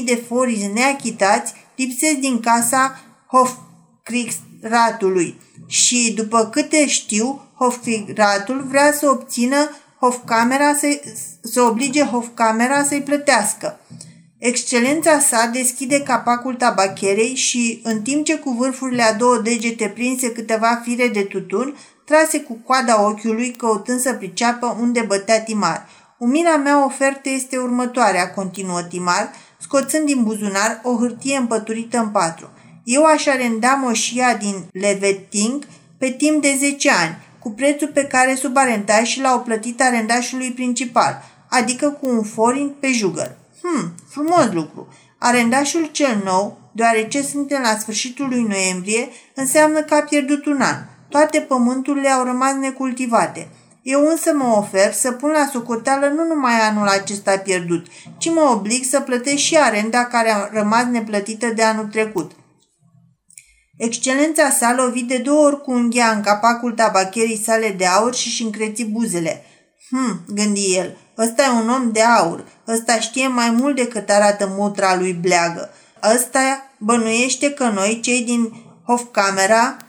[0.00, 9.10] 20.000 de forizi neachitați lipsesc din casa Hofkriegsratului și, după câte știu, Hofkriegsratul vrea să
[9.10, 11.00] obțină Hofcamera să,
[11.42, 13.80] să oblige Hofcamera să-i plătească.
[14.38, 20.32] Excelența sa deschide capacul tabacherei și, în timp ce cu vârfurile a două degete prinse
[20.32, 25.88] câteva fire de tutun, trase cu coada ochiului căutând să priceapă unde bătea Timar.
[26.18, 29.30] Umila mea ofertă este următoarea, continuă Timar,
[29.76, 32.50] scoțând din buzunar o hârtie împăturită în patru.
[32.84, 35.66] Eu aș arenda moșia din Leveting
[35.98, 41.88] pe timp de 10 ani, cu prețul pe care subarentașii l-au plătit arendașului principal, adică
[41.88, 43.36] cu un forint pe jugăr.
[43.62, 44.88] Hmm, frumos lucru.
[45.18, 50.76] Arendașul cel nou, deoarece suntem la sfârșitul lui noiembrie, înseamnă că a pierdut un an.
[51.08, 53.48] Toate pământurile au rămas necultivate.
[53.86, 57.86] Eu însă mă ofer să pun la socoteală nu numai anul acesta pierdut,
[58.18, 62.32] ci mă oblig să plătesc și arenda care a rămas neplătită de anul trecut.
[63.76, 68.28] Excelența sa lovi de două ori cu unghia în capacul tabacherii sale de aur și
[68.28, 69.44] și încreți buzele.
[69.90, 74.54] Hm, gândi el, ăsta e un om de aur, ăsta știe mai mult decât arată
[74.56, 75.70] mutra lui bleagă.
[76.14, 78.52] Ăsta bănuiește că noi, cei din
[78.86, 79.85] Hofcamera, ă,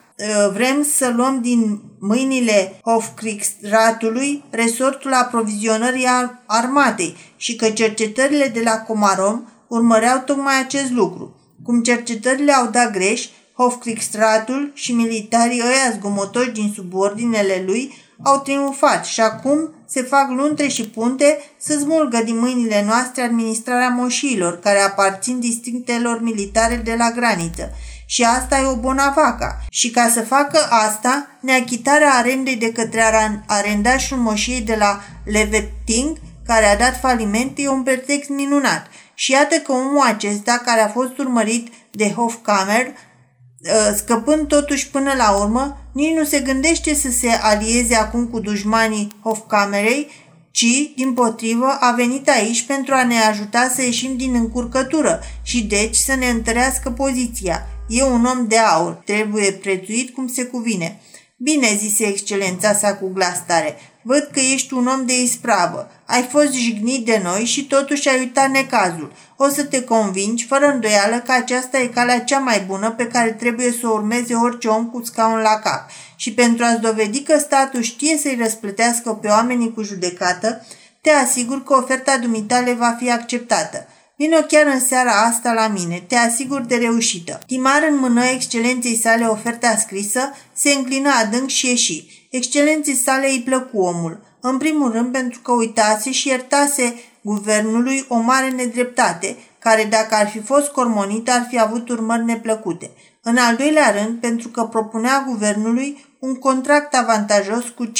[0.53, 6.08] vrem să luăm din mâinile Hofkriegsratului resortul aprovizionării
[6.45, 11.36] armatei și că cercetările de la Comarom urmăreau tocmai acest lucru.
[11.63, 19.06] Cum cercetările au dat greș, Hofkriegsratul și militarii ăia zgomotoși din subordinele lui au triumfat
[19.06, 24.80] și acum se fac luntre și punte să smulgă din mâinile noastre administrarea moșiilor care
[24.80, 27.71] aparțin districtelor militare de la graniță.
[28.10, 29.62] Și asta e o bonavaca.
[29.70, 33.04] Și ca să facă asta, neachitarea arendei de către
[33.46, 38.88] arendașul moșiei de la Leveting, care a dat faliment, e un pretext minunat.
[39.13, 45.13] Și iată că omul acesta, care a fost urmărit de Hofkammer, ă, scăpând totuși până
[45.17, 50.12] la urmă, nici nu se gândește să se alieze acum cu dușmanii Hofcamerei,
[50.52, 55.63] ci, din potrivă, a venit aici pentru a ne ajuta să ieșim din încurcătură și
[55.63, 57.67] deci să ne întărească poziția.
[57.89, 61.00] E un om de aur, trebuie prețuit cum se cuvine.
[61.38, 65.91] Bine, zise excelența sa cu glas tare, văd că ești un om de ispravă.
[66.06, 69.12] Ai fost jignit de noi și totuși ai uitat necazul.
[69.38, 73.32] O să te convingi, fără îndoială, că aceasta e calea cea mai bună pe care
[73.32, 75.89] trebuie să o urmeze orice om cu scaun la cap.
[76.15, 80.65] Și pentru a-ți dovedi că statul știe să-i răsplătească pe oamenii cu judecată,
[81.02, 83.88] te asigur că oferta dumitale va fi acceptată.
[84.19, 87.39] Vino chiar în seara asta la mine, te asigur de reușită.
[87.45, 90.19] Timar înmână excelenței sale oferta scrisă,
[90.53, 92.27] se înclină adânc și ieși.
[92.32, 94.19] Excelenței sale îi plăcu omul.
[94.39, 100.30] În primul rând pentru că uitase și iertase guvernului o mare nedreptate, care dacă ar
[100.30, 102.91] fi fost cormonită ar fi avut urmări neplăcute.
[103.21, 107.91] În al doilea rând, pentru că propunea guvernului un contract avantajos cu 50%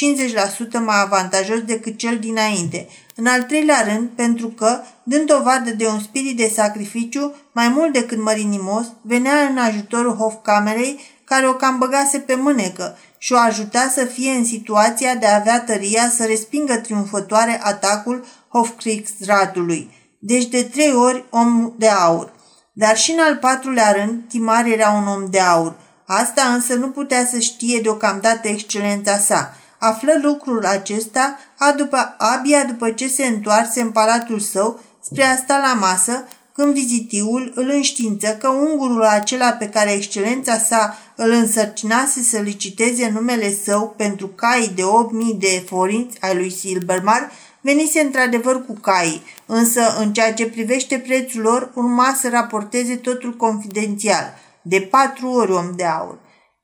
[0.84, 2.88] mai avantajos decât cel dinainte.
[3.14, 7.92] În al treilea rând, pentru că, dând dovadă de un spirit de sacrificiu, mai mult
[7.92, 13.92] decât mărinimos, venea în ajutorul Hofcamerei, care o cam băgase pe mânecă și o ajuta
[13.94, 19.90] să fie în situația de a avea tăria să respingă triumfătoare atacul Hofkriegsratului.
[20.18, 22.32] Deci de trei ori om de aur.
[22.72, 25.74] Dar și în al patrulea rând, Timar era un om de aur.
[26.10, 29.54] Asta însă nu putea să știe deocamdată excelența sa.
[29.78, 31.38] Află lucrul acesta
[31.76, 36.72] după, abia după ce se întoarse în palatul său spre a sta la masă, când
[36.72, 43.52] vizitiul îl înștiință că ungurul acela pe care excelența sa îl însărcinase să liciteze numele
[43.64, 49.96] său pentru cai de 8.000 de forinți ai lui Silbermar, venise într-adevăr cu cai, însă
[49.98, 54.34] în ceea ce privește prețul lor urma să raporteze totul confidențial,
[54.68, 56.18] de patru ori om de aur.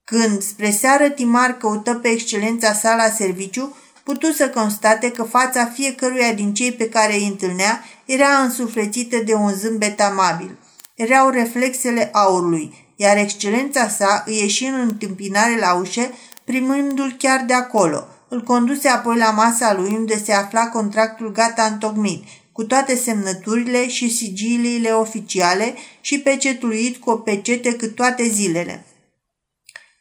[0.04, 5.64] Când spre seară Timar căută pe excelența sa la serviciu, putu să constate că fața
[5.64, 10.58] fiecăruia din cei pe care îi întâlnea era însuflețită de un zâmbet amabil.
[10.94, 16.10] Erau reflexele aurului, iar excelența sa îi ieși în întâmpinare la ușă,
[16.44, 21.62] primându-l chiar de acolo– îl conduse apoi la masa lui unde se afla contractul gata
[21.62, 28.86] întocmit, cu toate semnăturile și sigiliile oficiale și pecetluit cu o pecete cât toate zilele.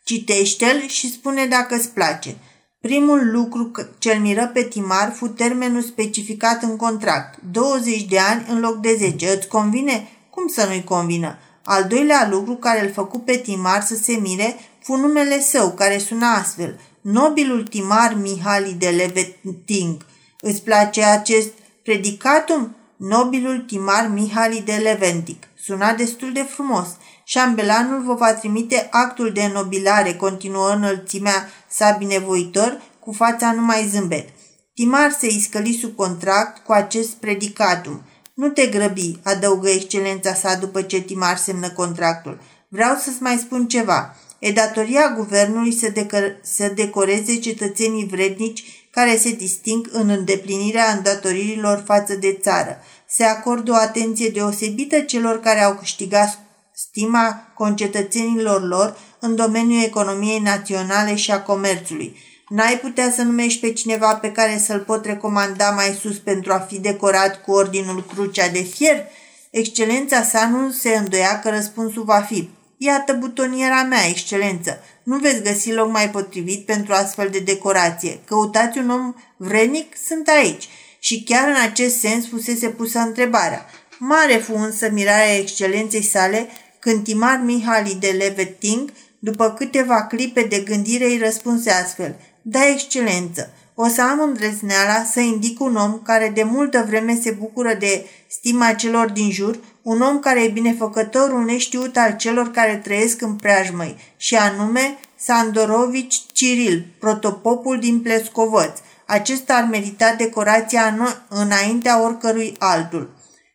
[0.03, 2.35] Citește-l și spune dacă îți place.
[2.81, 8.59] Primul lucru ce-l miră pe Timar fu termenul specificat în contract, 20 de ani în
[8.59, 9.29] loc de 10.
[9.29, 10.07] Îți convine?
[10.29, 11.37] Cum să nu-i convină?
[11.63, 15.97] Al doilea lucru care îl făcu pe Timar să se mire fu numele său, care
[15.97, 20.05] suna astfel– nobilul timar Mihali de Leventing.
[20.39, 21.51] Îți place acest
[21.83, 22.75] predicatum?
[22.97, 25.43] Nobilul timar Mihali de Leventic.
[25.55, 26.87] Suna destul de frumos.
[27.23, 34.29] Șambelanul vă va trimite actul de nobilare, continuă înălțimea sa binevoitor, cu fața numai zâmbet.
[34.73, 38.01] Timar se iscăli sub contract cu acest predicatum.
[38.33, 42.39] Nu te grăbi, adăugă excelența sa după ce Timar semnă contractul.
[42.67, 44.15] Vreau să-ți mai spun ceva.
[44.39, 51.83] E datoria guvernului să, decor- să decoreze cetățenii vrednici care se disting în îndeplinirea îndatoririlor
[51.85, 52.77] față de țară.
[53.07, 56.39] Se acordă o atenție deosebită celor care au câștigat
[56.73, 62.17] stima concetățenilor lor în domeniul economiei naționale și a comerțului.
[62.49, 66.59] N-ai putea să numești pe cineva pe care să-l pot recomanda mai sus pentru a
[66.59, 69.05] fi decorat cu ordinul Crucea de Fier?
[69.49, 74.83] Excelența sa nu se îndoia că răspunsul va fi Iată butoniera mea, excelență.
[75.03, 78.19] Nu veți găsi loc mai potrivit pentru astfel de decorație.
[78.25, 79.95] Căutați un om vrenic?
[80.07, 80.69] Sunt aici.
[80.99, 83.65] Și chiar în acest sens fusese pusă întrebarea.
[83.99, 86.47] Mare fu însă mirarea excelenței sale
[86.79, 92.15] când Timar Mihali de Leveting, după câteva clipe de gândire, îi răspunse astfel.
[92.41, 97.31] Da, excelență, o să am îndrăzneala să indic un om care de multă vreme se
[97.31, 102.75] bucură de stima celor din jur, un om care e binefăcătorul neștiut al celor care
[102.83, 108.79] trăiesc în preajmăi, și anume Sandorovici Ciril, protopopul din Plescovăț.
[109.05, 113.09] Acesta ar merita decorația înaintea oricărui altul.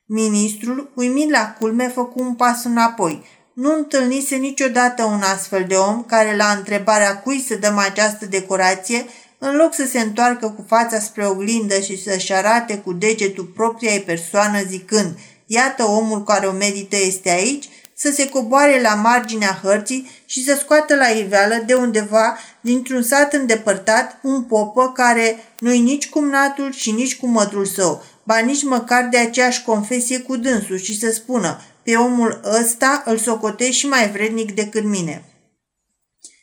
[0.06, 3.24] Ministrul, uimit la culme, făcu un pas înapoi.
[3.52, 9.04] Nu întâlnise niciodată un astfel de om care la întrebarea cui să dăm această decorație
[9.38, 14.02] în loc să se întoarcă cu fața spre oglindă și să-și arate cu degetul propria
[14.06, 20.10] persoană zicând Iată omul care o merită este aici, să se coboare la marginea hărții
[20.26, 26.08] și să scoată la iveală de undeva, dintr-un sat îndepărtat, un popă care nu-i nici
[26.08, 30.98] cumnatul și nici cu mătrul său, ba nici măcar de aceeași confesie cu dânsul și
[30.98, 35.24] să spună, pe omul ăsta îl socotești și mai vrednic decât mine.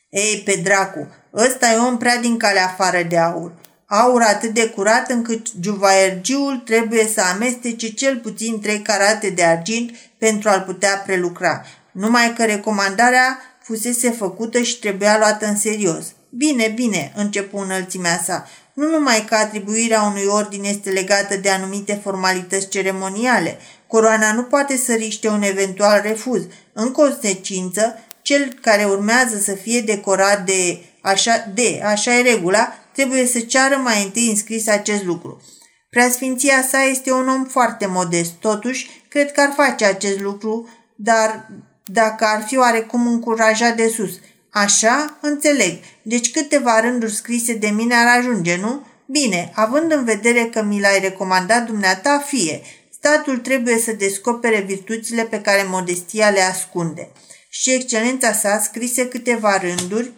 [0.09, 3.51] Ei, pe dracu, ăsta e om prea din calea afară de aur.
[3.85, 9.91] aur atât de curat încât juvaergiul trebuie să amestece cel puțin trei carate de argint
[10.17, 11.65] pentru a-l putea prelucra.
[11.91, 16.05] Numai că recomandarea fusese făcută și trebuia luată în serios.
[16.29, 18.47] Bine, bine, începu înălțimea sa.
[18.73, 23.57] Nu numai că atribuirea unui ordin este legată de anumite formalități ceremoniale,
[23.87, 26.41] coroana nu poate să riște un eventual refuz.
[26.73, 33.27] În consecință, cel care urmează să fie decorat de așa, de, așa e regula, trebuie
[33.27, 35.41] să ceară mai întâi înscris acest lucru.
[35.89, 41.49] Preasfinția sa este un om foarte modest, totuși, cred că ar face acest lucru, dar
[41.83, 44.19] dacă ar fi oarecum încurajat de sus.
[44.49, 45.17] Așa?
[45.21, 45.79] Înțeleg.
[46.01, 48.85] Deci câteva rânduri scrise de mine ar ajunge, nu?
[49.05, 52.61] Bine, având în vedere că mi l-ai recomandat dumneata, fie.
[52.91, 57.11] Statul trebuie să descopere virtuțile pe care modestia le ascunde.
[57.49, 60.11] Și excelența sa scrise câteva rânduri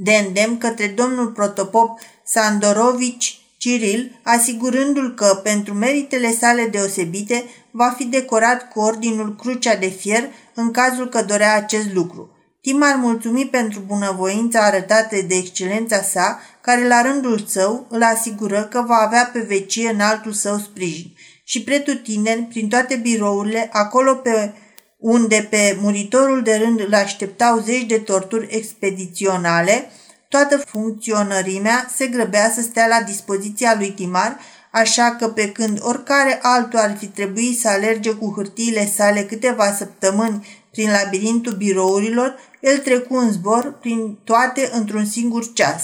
[0.00, 8.04] de îndemn către domnul protopop Sandorovici Ciril, asigurându-l că, pentru meritele sale deosebite, va fi
[8.04, 12.30] decorat cu ordinul Crucea de Fier în cazul că dorea acest lucru.
[12.60, 18.84] Timar mulțumi pentru bunăvoința arătată de excelența sa, care la rândul său îl asigură că
[18.86, 21.14] va avea pe vecie în altul său sprijin.
[21.44, 24.52] Și pretutindeni, prin toate birourile, acolo pe
[24.98, 29.90] unde pe muritorul de rând îl așteptau zeci de torturi expediționale,
[30.28, 34.38] toată funcționărimea se grăbea să stea la dispoziția lui Timar,
[34.70, 39.72] așa că pe când oricare altul ar fi trebuit să alerge cu hârtiile sale câteva
[39.72, 45.82] săptămâni prin labirintul birourilor, el trecu în zbor prin toate într-un singur ceas.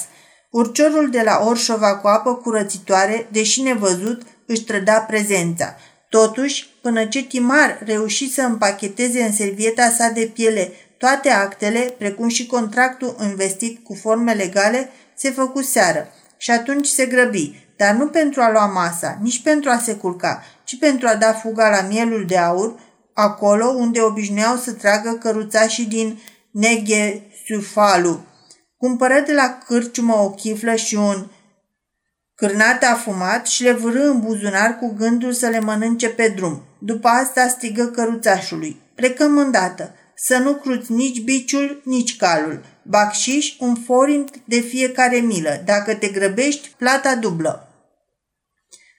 [0.51, 5.77] Urciorul de la Orșova cu apă curățitoare, deși nevăzut, își trăda prezența.
[6.21, 12.29] Totuși, până ce Timar reuși să împacheteze în servieta sa de piele toate actele, precum
[12.29, 18.07] și contractul investit cu forme legale, se făcu seară și atunci se grăbi, dar nu
[18.07, 21.89] pentru a lua masa, nici pentru a se culca, ci pentru a da fuga la
[21.89, 22.75] mielul de aur,
[23.15, 26.19] acolo unde obișnuiau să tragă căruțașii din
[26.51, 28.21] Neghe Sufalu.
[28.77, 31.27] Cumpără de la cârciumă o chiflă și un
[32.35, 36.63] cârnat afumat și le vârâ în buzunar cu gândul să le mănânce pe drum.
[36.79, 38.83] După asta strigă căruțașului.
[38.95, 39.95] Plecăm îndată.
[40.17, 42.65] Să nu cruți nici biciul, nici calul.
[42.83, 45.63] Bacșiș, un forint de fiecare milă.
[45.65, 47.69] Dacă te grăbești, plata dublă.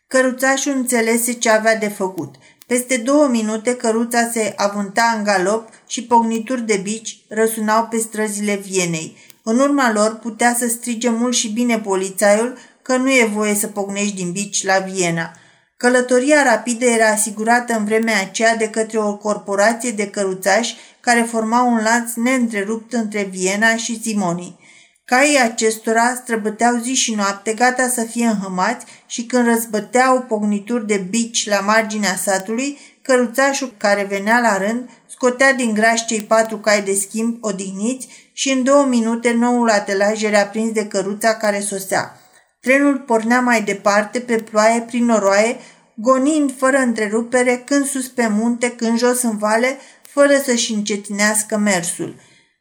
[0.08, 2.36] Căruțașul înțelese ce avea de făcut.
[2.68, 8.56] Peste două minute căruța se avânta în galop și pognituri de bici răsunau pe străzile
[8.56, 9.18] Vienei.
[9.44, 13.68] În urma lor putea să strige mult și bine polițaiul că nu e voie să
[13.68, 15.32] pognești din bici la Viena.
[15.78, 21.72] Călătoria rapidă era asigurată în vremea aceea de către o corporație de căruțași care formau
[21.72, 24.60] un lanț neîntrerupt între Viena și Simoni.
[25.06, 30.98] Caii acestora străbăteau zi și noapte, gata să fie înhămați și când răzbăteau pognituri de
[31.10, 36.82] bici la marginea satului, căruțașul care venea la rând scotea din graș cei patru cai
[36.82, 42.20] de schimb odihniți și în două minute noul atelaj era prins de căruța care sosea.
[42.66, 45.58] Trenul pornea mai departe, pe ploaie, prin noroaie,
[45.96, 52.16] gonind fără întrerupere, când sus pe munte, când jos în vale, fără să-și încetinească mersul.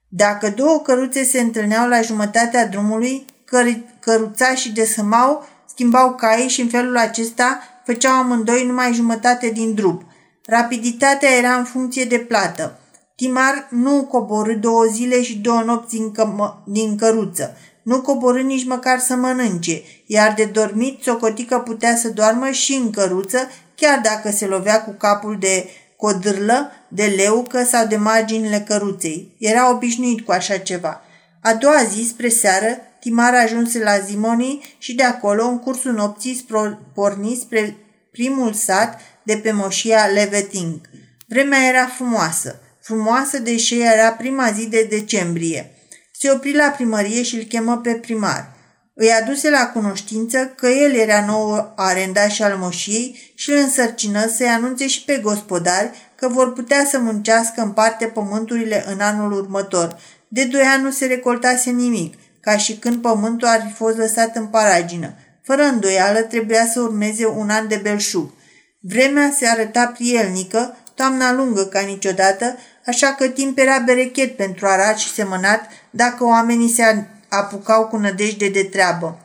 [0.08, 6.68] Dacă două căruțe se întâlneau la jumătatea drumului, căr- căruțașii desămau, schimbau caii și în
[6.68, 10.06] felul acesta făceau amândoi numai jumătate din drum.
[10.46, 12.78] Rapiditatea era în funcție de plată.
[13.16, 17.56] Timar nu coborâ două zile și două nopți din, că- din căruță.
[17.84, 22.90] Nu coborâ nici măcar să mănânce, iar de dormit socotică putea să doarmă și în
[22.90, 23.38] căruță,
[23.74, 29.34] chiar dacă se lovea cu capul de codârlă, de leucă sau de marginile căruței.
[29.38, 31.00] Era obișnuit cu așa ceva.
[31.42, 36.46] A doua zi, spre seară, Timar ajunse la Zimonii și de acolo, în cursul nopții,
[36.94, 37.76] porni spre
[38.10, 40.80] primul sat de pe moșia Leveting.
[41.26, 45.73] Vremea era frumoasă, frumoasă deși era prima zi de decembrie.
[46.18, 48.52] Se opri la primărie și îl chemă pe primar.
[48.94, 54.46] Îi aduse la cunoștință că el era nou arendaș al moșiei și îl însărcină să-i
[54.46, 59.98] anunțe și pe gospodari că vor putea să muncească în parte pământurile în anul următor.
[60.28, 64.36] De doi ani nu se recoltase nimic, ca și când pământul ar fi fost lăsat
[64.36, 65.14] în paragină.
[65.42, 68.30] Fără îndoială trebuia să urmeze un an de belșug.
[68.80, 72.56] Vremea se arăta prielnică, toamna lungă ca niciodată,
[72.86, 78.48] așa că timp era berechet pentru arat și semănat dacă oamenii se apucau cu nădejde
[78.48, 79.18] de treabă.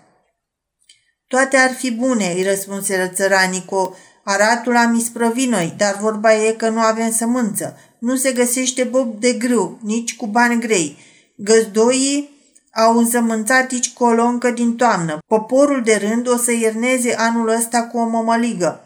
[1.28, 6.52] Toate ar fi bune, îi răspunse țăranii cu aratul am isprăvi noi, dar vorba e
[6.52, 7.78] că nu avem sămânță.
[8.00, 10.98] Nu se găsește bob de grâu, nici cu bani grei.
[11.36, 12.38] Găzdoii
[12.74, 15.18] Au însămânțat aici colo încă din toamnă.
[15.28, 18.84] Poporul de rând o să ierneze anul ăsta cu o mămăligă.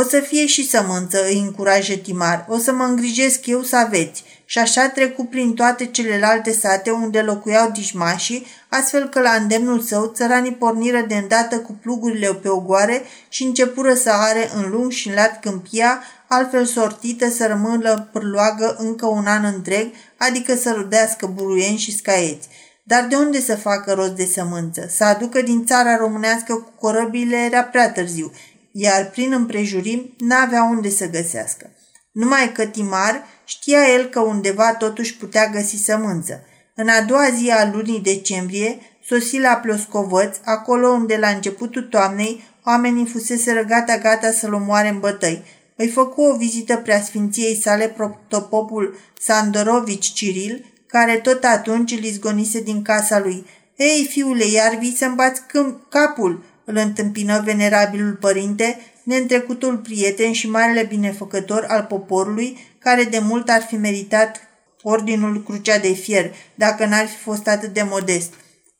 [0.00, 2.46] O să fie și sămânță, îi încurajă Timar.
[2.48, 4.24] O să mă îngrijesc eu să aveți.
[4.44, 10.12] Și așa trecu prin toate celelalte sate unde locuiau dișmașii, astfel că la îndemnul său
[10.14, 15.08] țăranii porniră de îndată cu plugurile pe ogoare și începură să are în lung și
[15.08, 21.26] în lat câmpia, altfel sortită să rămână pârloagă încă un an întreg, adică să rudească
[21.26, 22.48] buruieni și scaieți.
[22.82, 24.86] Dar de unde să facă rost de sămânță?
[24.90, 28.32] Să aducă din țara românească cu corăbile era prea târziu,
[28.80, 31.70] iar prin împrejurim n-avea unde să găsească.
[32.12, 36.42] Numai că Timar știa el că undeva totuși putea găsi sămânță.
[36.74, 42.42] În a doua zi a lunii decembrie, sosi la Ploscovăț, acolo unde la începutul toamnei
[42.64, 45.44] oamenii fusese gata-gata să-l omoare în bătăi.
[45.76, 52.82] Îi făcu o vizită preasfinției sale protopopul Sandorovici Ciril, care tot atunci îl izgonise din
[52.82, 53.46] casa lui.
[53.76, 55.42] Ei, fiule, iar vii să-mi bați
[55.88, 63.48] capul!" Îl întâmpină venerabilul părinte, neîntrecutul prieten și marele binefăcător al poporului, care de mult
[63.48, 64.40] ar fi meritat
[64.82, 68.32] ordinul Crucea de Fier, dacă n-ar fi fost atât de modest.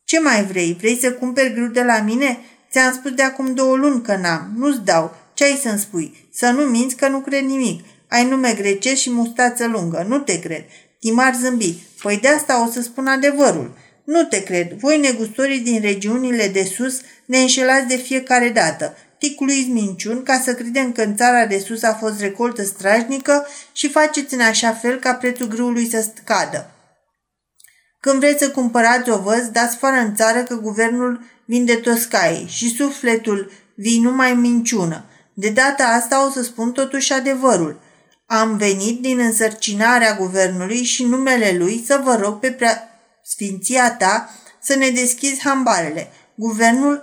[0.04, 0.76] Ce mai vrei?
[0.80, 2.38] Vrei să cumperi grâu de la mine?
[2.70, 4.52] Ți-am spus de acum două luni că n-am.
[4.56, 5.16] Nu-ți dau.
[5.34, 6.28] Ce ai să-mi spui?
[6.32, 7.84] Să nu minți că nu cred nimic.
[8.08, 10.04] Ai nume grecesc și mustață lungă.
[10.08, 10.64] Nu te cred.
[11.00, 11.76] Timar zâmbi.
[12.02, 13.76] Păi de asta o să spun adevărul.
[14.04, 14.72] Nu te cred.
[14.72, 18.96] Voi negustorii din regiunile de sus ne înșelați de fiecare dată.
[19.18, 23.90] Ticluiți minciuni ca să credem că în țara de sus a fost recoltă strajnică și
[23.90, 26.70] faceți în așa fel ca prețul grâului să scadă.
[28.00, 32.74] Când vreți să cumpărați o văz, dați fără în țară că guvernul vinde toscai și
[32.74, 35.04] sufletul vii numai minciună.
[35.34, 37.80] De data asta o să spun totuși adevărul.
[38.26, 42.88] Am venit din însărcinarea guvernului și numele lui să vă rog pe prea
[43.24, 44.30] sfinția ta
[44.62, 46.10] să ne deschizi hambarele.
[46.40, 47.02] Guvernul,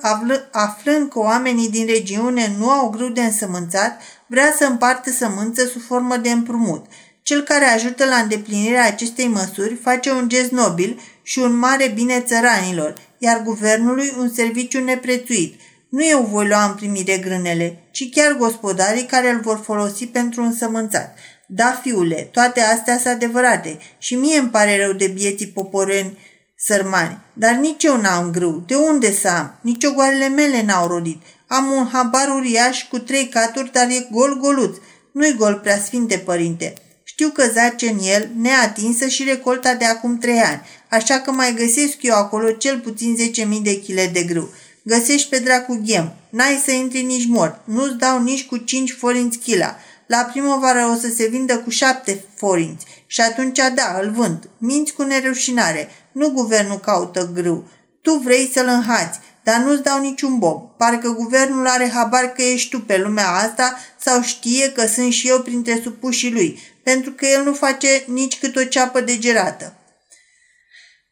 [0.52, 5.82] aflând că oamenii din regiune nu au grâu de însămânțat, vrea să împartă sămânță sub
[5.82, 6.86] formă de împrumut.
[7.22, 12.20] Cel care ajută la îndeplinirea acestei măsuri face un gest nobil și un mare bine
[12.20, 15.60] țăranilor, iar guvernului un serviciu neprețuit.
[15.90, 20.42] Nu eu voi lua în primire grânele, ci chiar gospodarii care îl vor folosi pentru
[20.42, 21.18] însămânțat.
[21.48, 26.18] Da, fiule, toate astea sunt adevărate și mie îmi pare rău de bieții poporeni
[26.66, 28.64] sărmani, dar nici eu n-am grâu.
[28.68, 29.60] De unde să am?
[29.62, 31.22] Nici ogoarele mele n-au rodit.
[31.48, 34.76] Am un habar uriaș cu trei caturi, dar e gol-goluț.
[35.12, 36.74] Nu-i gol prea sfinte, părinte.
[37.04, 41.54] Știu că zace în el, neatinsă și recolta de acum trei ani, așa că mai
[41.54, 43.18] găsesc eu acolo cel puțin
[43.58, 44.50] 10.000 de chile de grâu.
[44.84, 49.38] Găsești pe dracu ghem, n-ai să intri nici mort, nu-ți dau nici cu 5 forinți
[49.38, 49.76] chila.
[50.06, 54.50] La primăvară o să se vindă cu 7 forinți și atunci da, îl vând.
[54.58, 57.68] Minți cu nerușinare, nu guvernul caută grâu.
[58.02, 60.78] Tu vrei să-l înhați, dar nu-ți dau niciun bob.
[60.78, 65.28] Parcă guvernul are habar că ești tu pe lumea asta sau știe că sunt și
[65.28, 69.74] eu printre supușii lui, pentru că el nu face nici cât o ceapă de gerată.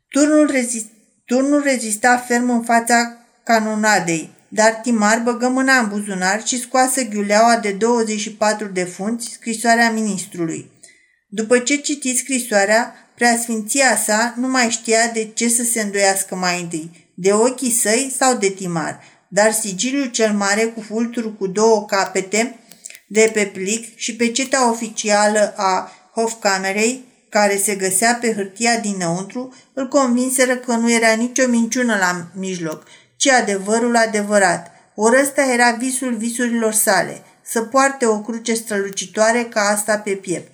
[0.09, 0.85] Turnul, rezist,
[1.25, 7.57] turnul rezista ferm în fața canonadei, dar Timar băgă mâna în buzunar și scoase ghiuleaua
[7.57, 10.71] de 24 de funți, scrisoarea ministrului.
[11.27, 16.61] După ce citi scrisoarea, preasfinția sa nu mai știa de ce să se îndoiască mai
[16.61, 21.85] întâi, de ochii săi sau de Timar, dar sigiliul cel mare cu fulturi cu două
[21.85, 22.59] capete
[23.07, 29.53] de pe plic și pe ceta oficială a Hofcamerei, care se găsea pe hârtia dinăuntru,
[29.73, 32.83] îl convinseră că nu era nicio minciună la mijloc,
[33.15, 34.71] ci adevărul adevărat.
[34.95, 40.52] Ori ăsta era visul visurilor sale, să poarte o cruce strălucitoare ca asta pe piept.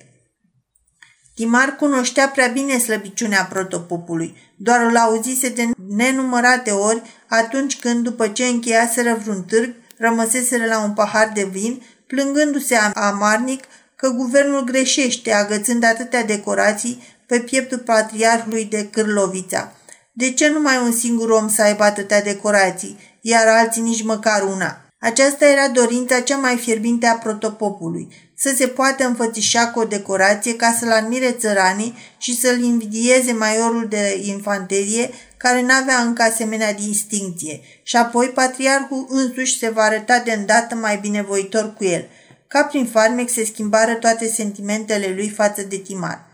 [1.40, 8.28] Timar cunoștea prea bine slăbiciunea protopopului, doar îl auzise de nenumărate ori atunci când, după
[8.28, 13.64] ce încheiaseră vreun târg, rămăseseră la un pahar de vin, plângându-se amarnic
[13.96, 19.72] că guvernul greșește agățând atâtea decorații pe pieptul patriarhului de Cârlovița.
[20.12, 24.89] De ce numai un singur om să aibă atâtea decorații, iar alții nici măcar una?
[25.00, 30.56] Aceasta era dorința cea mai fierbinte a protopopului, să se poată înfățișa cu o decorație
[30.56, 37.60] ca să-l admire țăranii și să-l invidieze maiorul de infanterie care n-avea încă asemenea distincție
[37.82, 42.08] și apoi patriarhul însuși se va arăta de îndată mai binevoitor cu el.
[42.48, 46.26] Ca prin farmec se schimbară toate sentimentele lui față de Timar.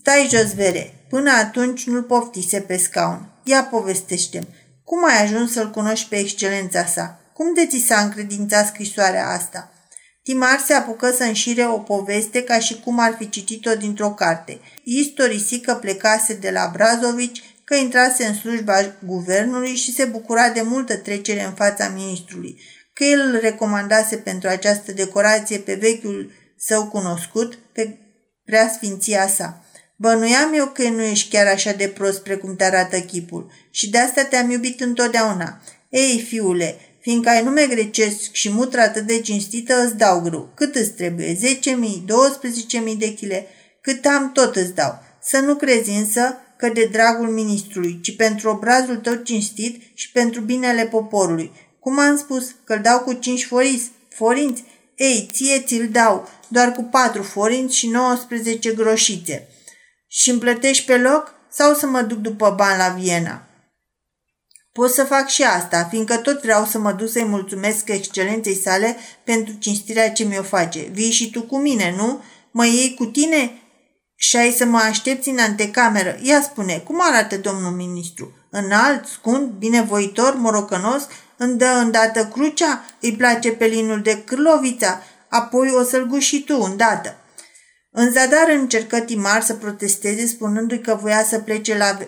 [0.00, 3.32] Stai jos, vere, până atunci nu-l poftise pe scaun.
[3.44, 4.46] Ia povestește
[4.84, 7.19] cum ai ajuns să-l cunoști pe excelența sa?
[7.40, 9.72] Cum de ți s-a încredințat scrisoarea asta?"
[10.22, 14.60] Timar se apucă să înșire o poveste ca și cum ar fi citit-o dintr-o carte.
[14.84, 18.74] Istorisi că plecase de la Brazovici că intrase în slujba
[19.06, 22.60] guvernului și se bucura de multă trecere în fața ministrului,
[22.92, 27.98] că el îl recomandase pentru această decorație pe vechiul său cunoscut, pe
[28.44, 29.64] preasfinția sa.
[29.96, 33.98] Bănuiam eu că nu ești chiar așa de prost precum te arată chipul și de
[33.98, 35.62] asta te-am iubit întotdeauna.
[35.88, 40.52] Ei, fiule, fiindcă ai nume grecesc și mutră atât de cinstită, îți dau grâu.
[40.54, 41.36] Cât îți trebuie?
[41.36, 41.40] 10.000,
[42.92, 43.46] 12.000 de chile?
[43.80, 45.02] Cât am, tot îți dau.
[45.22, 50.40] Să nu crezi însă că de dragul ministrului, ci pentru obrazul tău cinstit și pentru
[50.40, 51.52] binele poporului.
[51.80, 54.64] Cum am spus, că-l dau cu 5 foris, forinți?
[54.96, 59.48] Ei, ție ți-l dau, doar cu 4 forinți și 19 groșițe.
[60.08, 63.49] Și îmi plătești pe loc sau să mă duc după bani la Viena?
[64.80, 68.96] Pot să fac și asta, fiindcă tot vreau să mă duc să-i mulțumesc excelenței sale
[69.24, 70.88] pentru cinstirea ce mi-o face.
[70.92, 72.22] Vii și tu cu mine, nu?
[72.50, 73.52] Mă iei cu tine
[74.14, 76.18] și ai să mă aștepți în antecameră.
[76.22, 78.32] Ia spune, cum arată domnul ministru?
[78.50, 81.06] Înalt, scund, binevoitor, morocănos,
[81.36, 86.60] îmi dă îndată crucea, îi place pelinul de cârlovița, apoi o să-l guși și tu
[86.70, 87.16] îndată.
[87.90, 91.98] În zadar încercă Timar să protesteze spunându-i că voia să plece la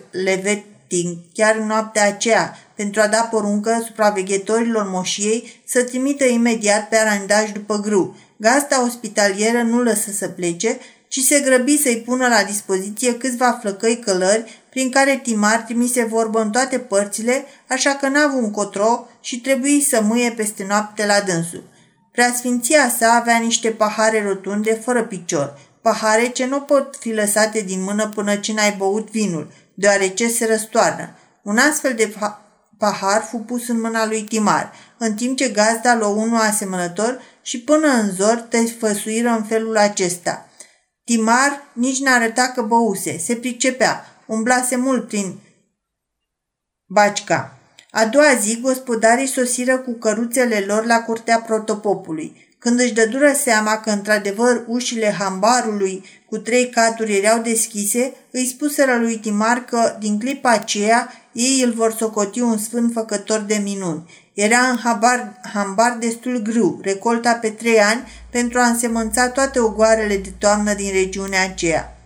[0.89, 6.95] Leveting chiar în noaptea aceea pentru a da poruncă supraveghetorilor moșiei să trimită imediat pe
[6.95, 8.15] arandaj după grâu.
[8.37, 10.77] Gasta ospitalieră nu lăsă să plece,
[11.07, 16.41] ci se grăbi să-i pună la dispoziție câțiva flăcăi călări prin care Timar trimise vorbă
[16.41, 21.19] în toate părțile, așa că n-a avut încotro și trebuie să mâie peste noapte la
[21.19, 21.63] dânsul.
[22.11, 27.83] Preasfinția sa avea niște pahare rotunde fără picior, pahare ce nu pot fi lăsate din
[27.83, 31.15] mână până ce n-ai băut vinul, deoarece se răstoarnă.
[31.41, 32.15] Un astfel de
[32.77, 37.61] pahar fu pus în mâna lui Timar, în timp ce gazda luă unul asemănător și
[37.61, 40.47] până în zor te făsuiră în felul acesta.
[41.03, 45.39] Timar nici n-arăta că băuse, se pricepea, umblase mult prin
[46.85, 47.57] bacica.
[47.91, 52.55] A doua zi, gospodarii sosiră cu căruțele lor la curtea protopopului.
[52.59, 58.97] Când își dădură seama că într-adevăr ușile hambarului cu trei caturi erau deschise, îi spuseră
[58.97, 64.09] lui Timar că, din clipa aceea, ei îl vor socoti un sfânt făcător de minuni.
[64.33, 70.17] Era în hambar, hambar destul grâu, recolta pe trei ani, pentru a însemănța toate ogoarele
[70.17, 71.97] de toamnă din regiunea aceea.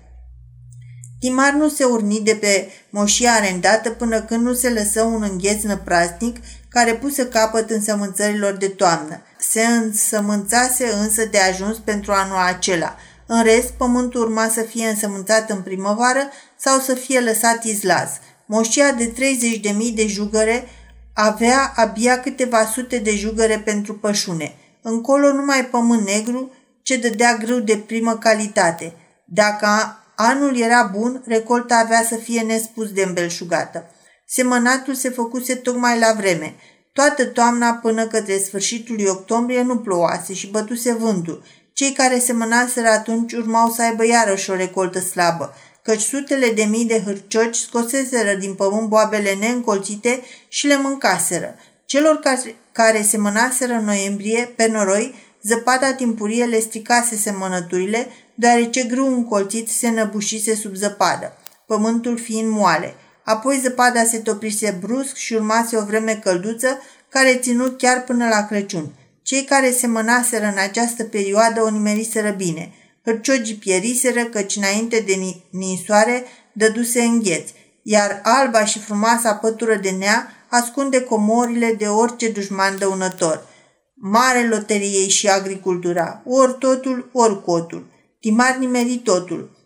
[1.20, 5.64] Timar nu se urni de pe moșia arendată până când nu se lăsă un îngheț
[5.64, 6.38] năprasnic
[6.70, 9.22] care pusă capăt însămânțărilor de toamnă.
[9.40, 12.96] Se însămânțase însă de ajuns pentru anul acela.
[13.28, 18.10] În rest, pământul urma să fie însămânțat în primăvară sau să fie lăsat izlas.
[18.46, 19.14] Moșia de
[19.62, 20.68] 30.000 de jugăre
[21.14, 24.56] avea abia câteva sute de jugăre pentru pășune.
[24.82, 26.52] Încolo numai pământ negru
[26.82, 28.94] ce dădea grâu de primă calitate.
[29.26, 29.68] Dacă
[30.16, 33.92] anul era bun, recolta avea să fie nespus de îmbelșugată.
[34.26, 36.56] Semănatul se făcuse tocmai la vreme.
[36.94, 41.44] Toată toamna până către sfârșitul lui octombrie nu plouase și bătuse vântul.
[41.78, 46.86] Cei care semănaseră atunci urmau să aibă iarăși o recoltă slabă, căci sutele de mii
[46.86, 51.56] de hârcioci scoseseră din pământ boabele neîncolțite și le mâncaseră.
[51.86, 59.08] Celor care, care semănaseră în noiembrie, pe noroi, zăpada timpurie le stricase semănăturile, deoarece grâu
[59.08, 65.78] încolțit se năbușise sub zăpadă, pământul fiind moale– Apoi zăpada se toprise brusc și urmase
[65.78, 68.92] o vreme călduță care ținut chiar până la Crăciun.
[69.28, 72.74] Cei care se mănaseră în această perioadă o nimeriseră bine.
[73.04, 75.14] Hârciogii pieriseră căci înainte de
[75.50, 76.24] ninsoare
[76.54, 77.50] dăduse îngheț,
[77.82, 83.48] iar alba și frumoasa pătură de nea ascunde comorile de orice dușman dăunător.
[83.94, 87.86] Mare loteriei și agricultura, ori totul, ori cotul.
[88.20, 89.58] Timar nimeri totul.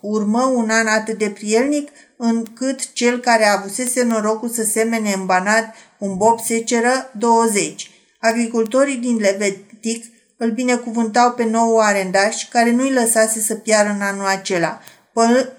[0.00, 5.74] Urmă un an atât de prielnic încât cel care avusese norocul să semene în banat
[5.98, 7.91] un bob seceră 20.
[8.24, 10.04] Agricultorii din Levetic
[10.36, 14.80] îl binecuvântau pe nou arendaș care nu-i lăsase să piară în anul acela.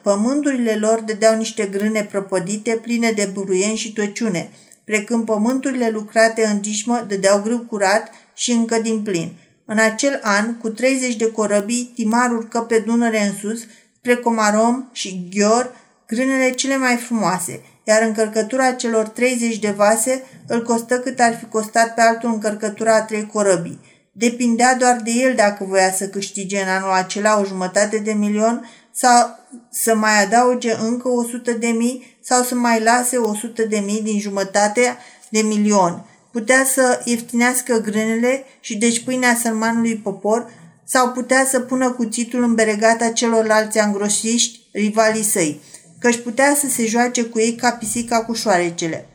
[0.01, 4.49] Pământurile lor dădeau niște grâne prăpădite pline de buruieni și tociune,
[4.83, 9.33] precând pământurile lucrate în dișmă dădeau grâu curat și încă din plin.
[9.65, 13.61] În acel an, cu 30 de corăbii, Timar urcă pe Dunăre în sus,
[13.97, 15.75] spre Comarom și Ghior,
[16.07, 21.45] grânele cele mai frumoase, iar încărcătura celor 30 de vase îl costă cât ar fi
[21.45, 23.79] costat pe altul încărcătura a trei corăbii.
[24.11, 28.69] Depindea doar de el dacă voia să câștige în anul acela o jumătate de milion
[28.91, 34.01] sau să mai adauge încă 100 de mii sau să mai lase 100 de mii
[34.01, 34.97] din jumătate
[35.29, 36.05] de milion.
[36.31, 40.51] Putea să ieftinească grânele și deci pâinea sărmanului popor
[40.83, 45.61] sau putea să pună cuțitul în beregata celorlalți angroșiști rivalii săi.
[46.03, 49.07] Că își putea să se joace cu ei ca pisica cu șoarecele.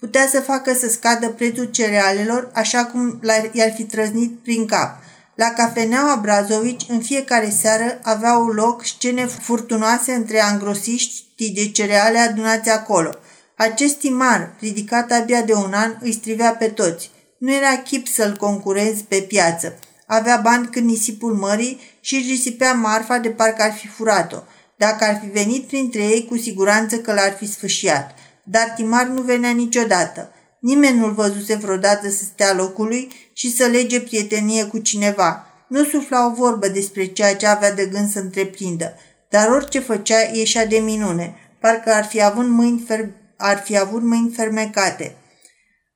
[0.00, 3.20] Putea să facă să scadă prețul cerealelor așa cum
[3.52, 5.02] i-ar fi trăznit prin cap.
[5.34, 12.70] La cafeneaua Brazovici, în fiecare seară, aveau loc scene furtunoase între angrosiști de cereale adunați
[12.70, 13.10] acolo.
[13.56, 17.10] Acest timar, ridicat abia de un an, îi strivea pe toți.
[17.38, 19.78] Nu era chip să-l concurezi pe piață.
[20.06, 24.38] Avea bani când nisipul mării și își risipea marfa de parcă ar fi furat-o.
[24.86, 28.14] Dacă ar fi venit printre ei, cu siguranță că l-ar fi sfâșiat.
[28.44, 30.32] Dar Timar nu venea niciodată.
[30.60, 35.46] Nimeni nu-l văzuse vreodată să stea locului și să lege prietenie cu cineva.
[35.68, 38.94] Nu sufla o vorbă despre ceea ce avea de gând să întreprindă,
[39.30, 44.02] dar orice făcea ieșea de minune, parcă ar fi avut mâini, fer- ar fi avut
[44.02, 45.16] mâini fermecate.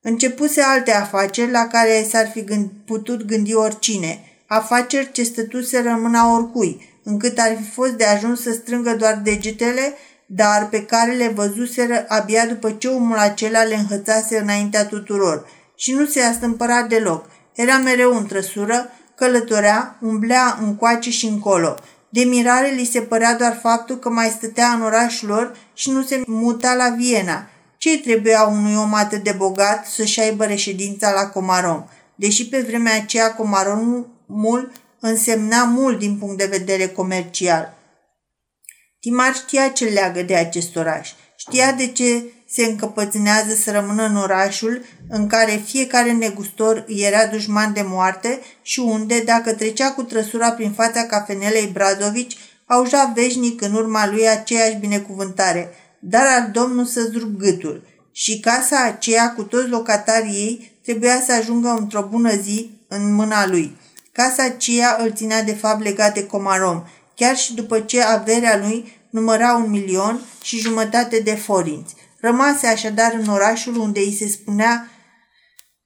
[0.00, 6.34] Începuse alte afaceri la care s-ar fi gând- putut gândi oricine, afaceri ce stătuse rămâna
[6.34, 9.94] oricui, încât ar fi fost de ajuns să strângă doar degetele,
[10.26, 15.92] dar pe care le văzuseră abia după ce omul acela le înhățase înaintea tuturor și
[15.92, 17.26] nu se astâmpăra deloc.
[17.54, 21.76] Era mereu în trăsură, călătorea, umblea încoace și încolo.
[22.08, 26.02] De mirare li se părea doar faptul că mai stătea în orașul lor și nu
[26.02, 27.48] se muta la Viena.
[27.78, 31.84] Ce trebuia unui om atât de bogat să-și aibă reședința la Comarom?
[32.14, 37.74] Deși pe vremea aceea Comaromul însemna mult din punct de vedere comercial.
[39.00, 41.10] Timar știa ce leagă de acest oraș.
[41.36, 47.72] Știa de ce se încăpățânează să rămână în orașul în care fiecare negustor era dușman
[47.72, 52.36] de moarte și unde, dacă trecea cu trăsura prin fața cafenelei Bradovici,
[52.66, 57.82] auja veșnic în urma lui aceeași binecuvântare, dar al domnul să zdrup gâtul.
[58.12, 63.46] Și casa aceea, cu toți locatarii ei, trebuia să ajungă într-o bună zi în mâna
[63.46, 63.76] lui.
[64.16, 66.82] Casa aceea îl ținea de fapt legat de Comarom,
[67.14, 71.94] chiar și după ce averea lui număra un milion și jumătate de forinți.
[72.20, 74.88] Rămase așadar în orașul unde îi se spunea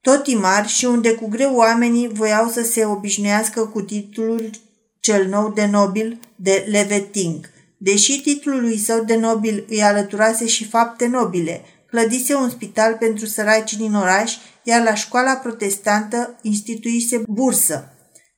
[0.01, 4.51] tot imar și unde cu greu oamenii voiau să se obișnuiască cu titlul
[5.01, 7.51] cel nou de nobil de Leveting.
[7.78, 13.26] Deși titlul lui său de nobil îi alăturase și fapte nobile, clădise un spital pentru
[13.26, 17.89] săraci din oraș, iar la școala protestantă instituise bursă.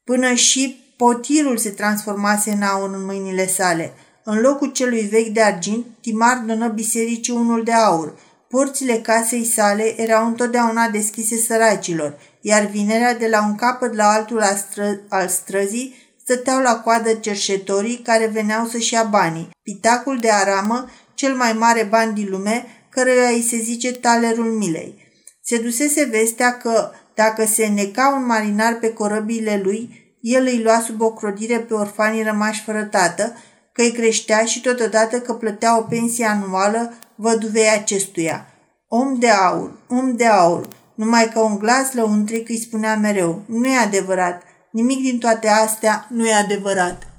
[0.04, 3.92] Până și potirul se transformase în aur în mâinile sale–
[4.24, 8.18] în locul celui vechi de argint, Timar donă bisericii unul de aur.
[8.48, 14.40] Porțile casei sale erau întotdeauna deschise săracilor, iar vinerea de la un capăt la altul
[14.40, 15.94] al, stră- al străzii
[16.24, 19.50] stăteau la coadă cerșetorii care veneau să-și ia banii.
[19.62, 25.10] Pitacul de aramă, cel mai mare ban din lume, căruia îi se zice talerul milei.
[25.44, 30.80] Se dusese vestea că, dacă se neca un marinar pe corăbile lui, el îi lua
[30.80, 33.36] sub ocrodire pe orfanii rămași fără tată
[33.72, 38.46] că îi creștea și totodată că plătea o pensie anuală văduvei acestuia.
[38.88, 43.66] Om de aur, om de aur, numai că un glas lăuntric îi spunea mereu, nu
[43.66, 47.11] e adevărat, nimic din toate astea nu e adevărat.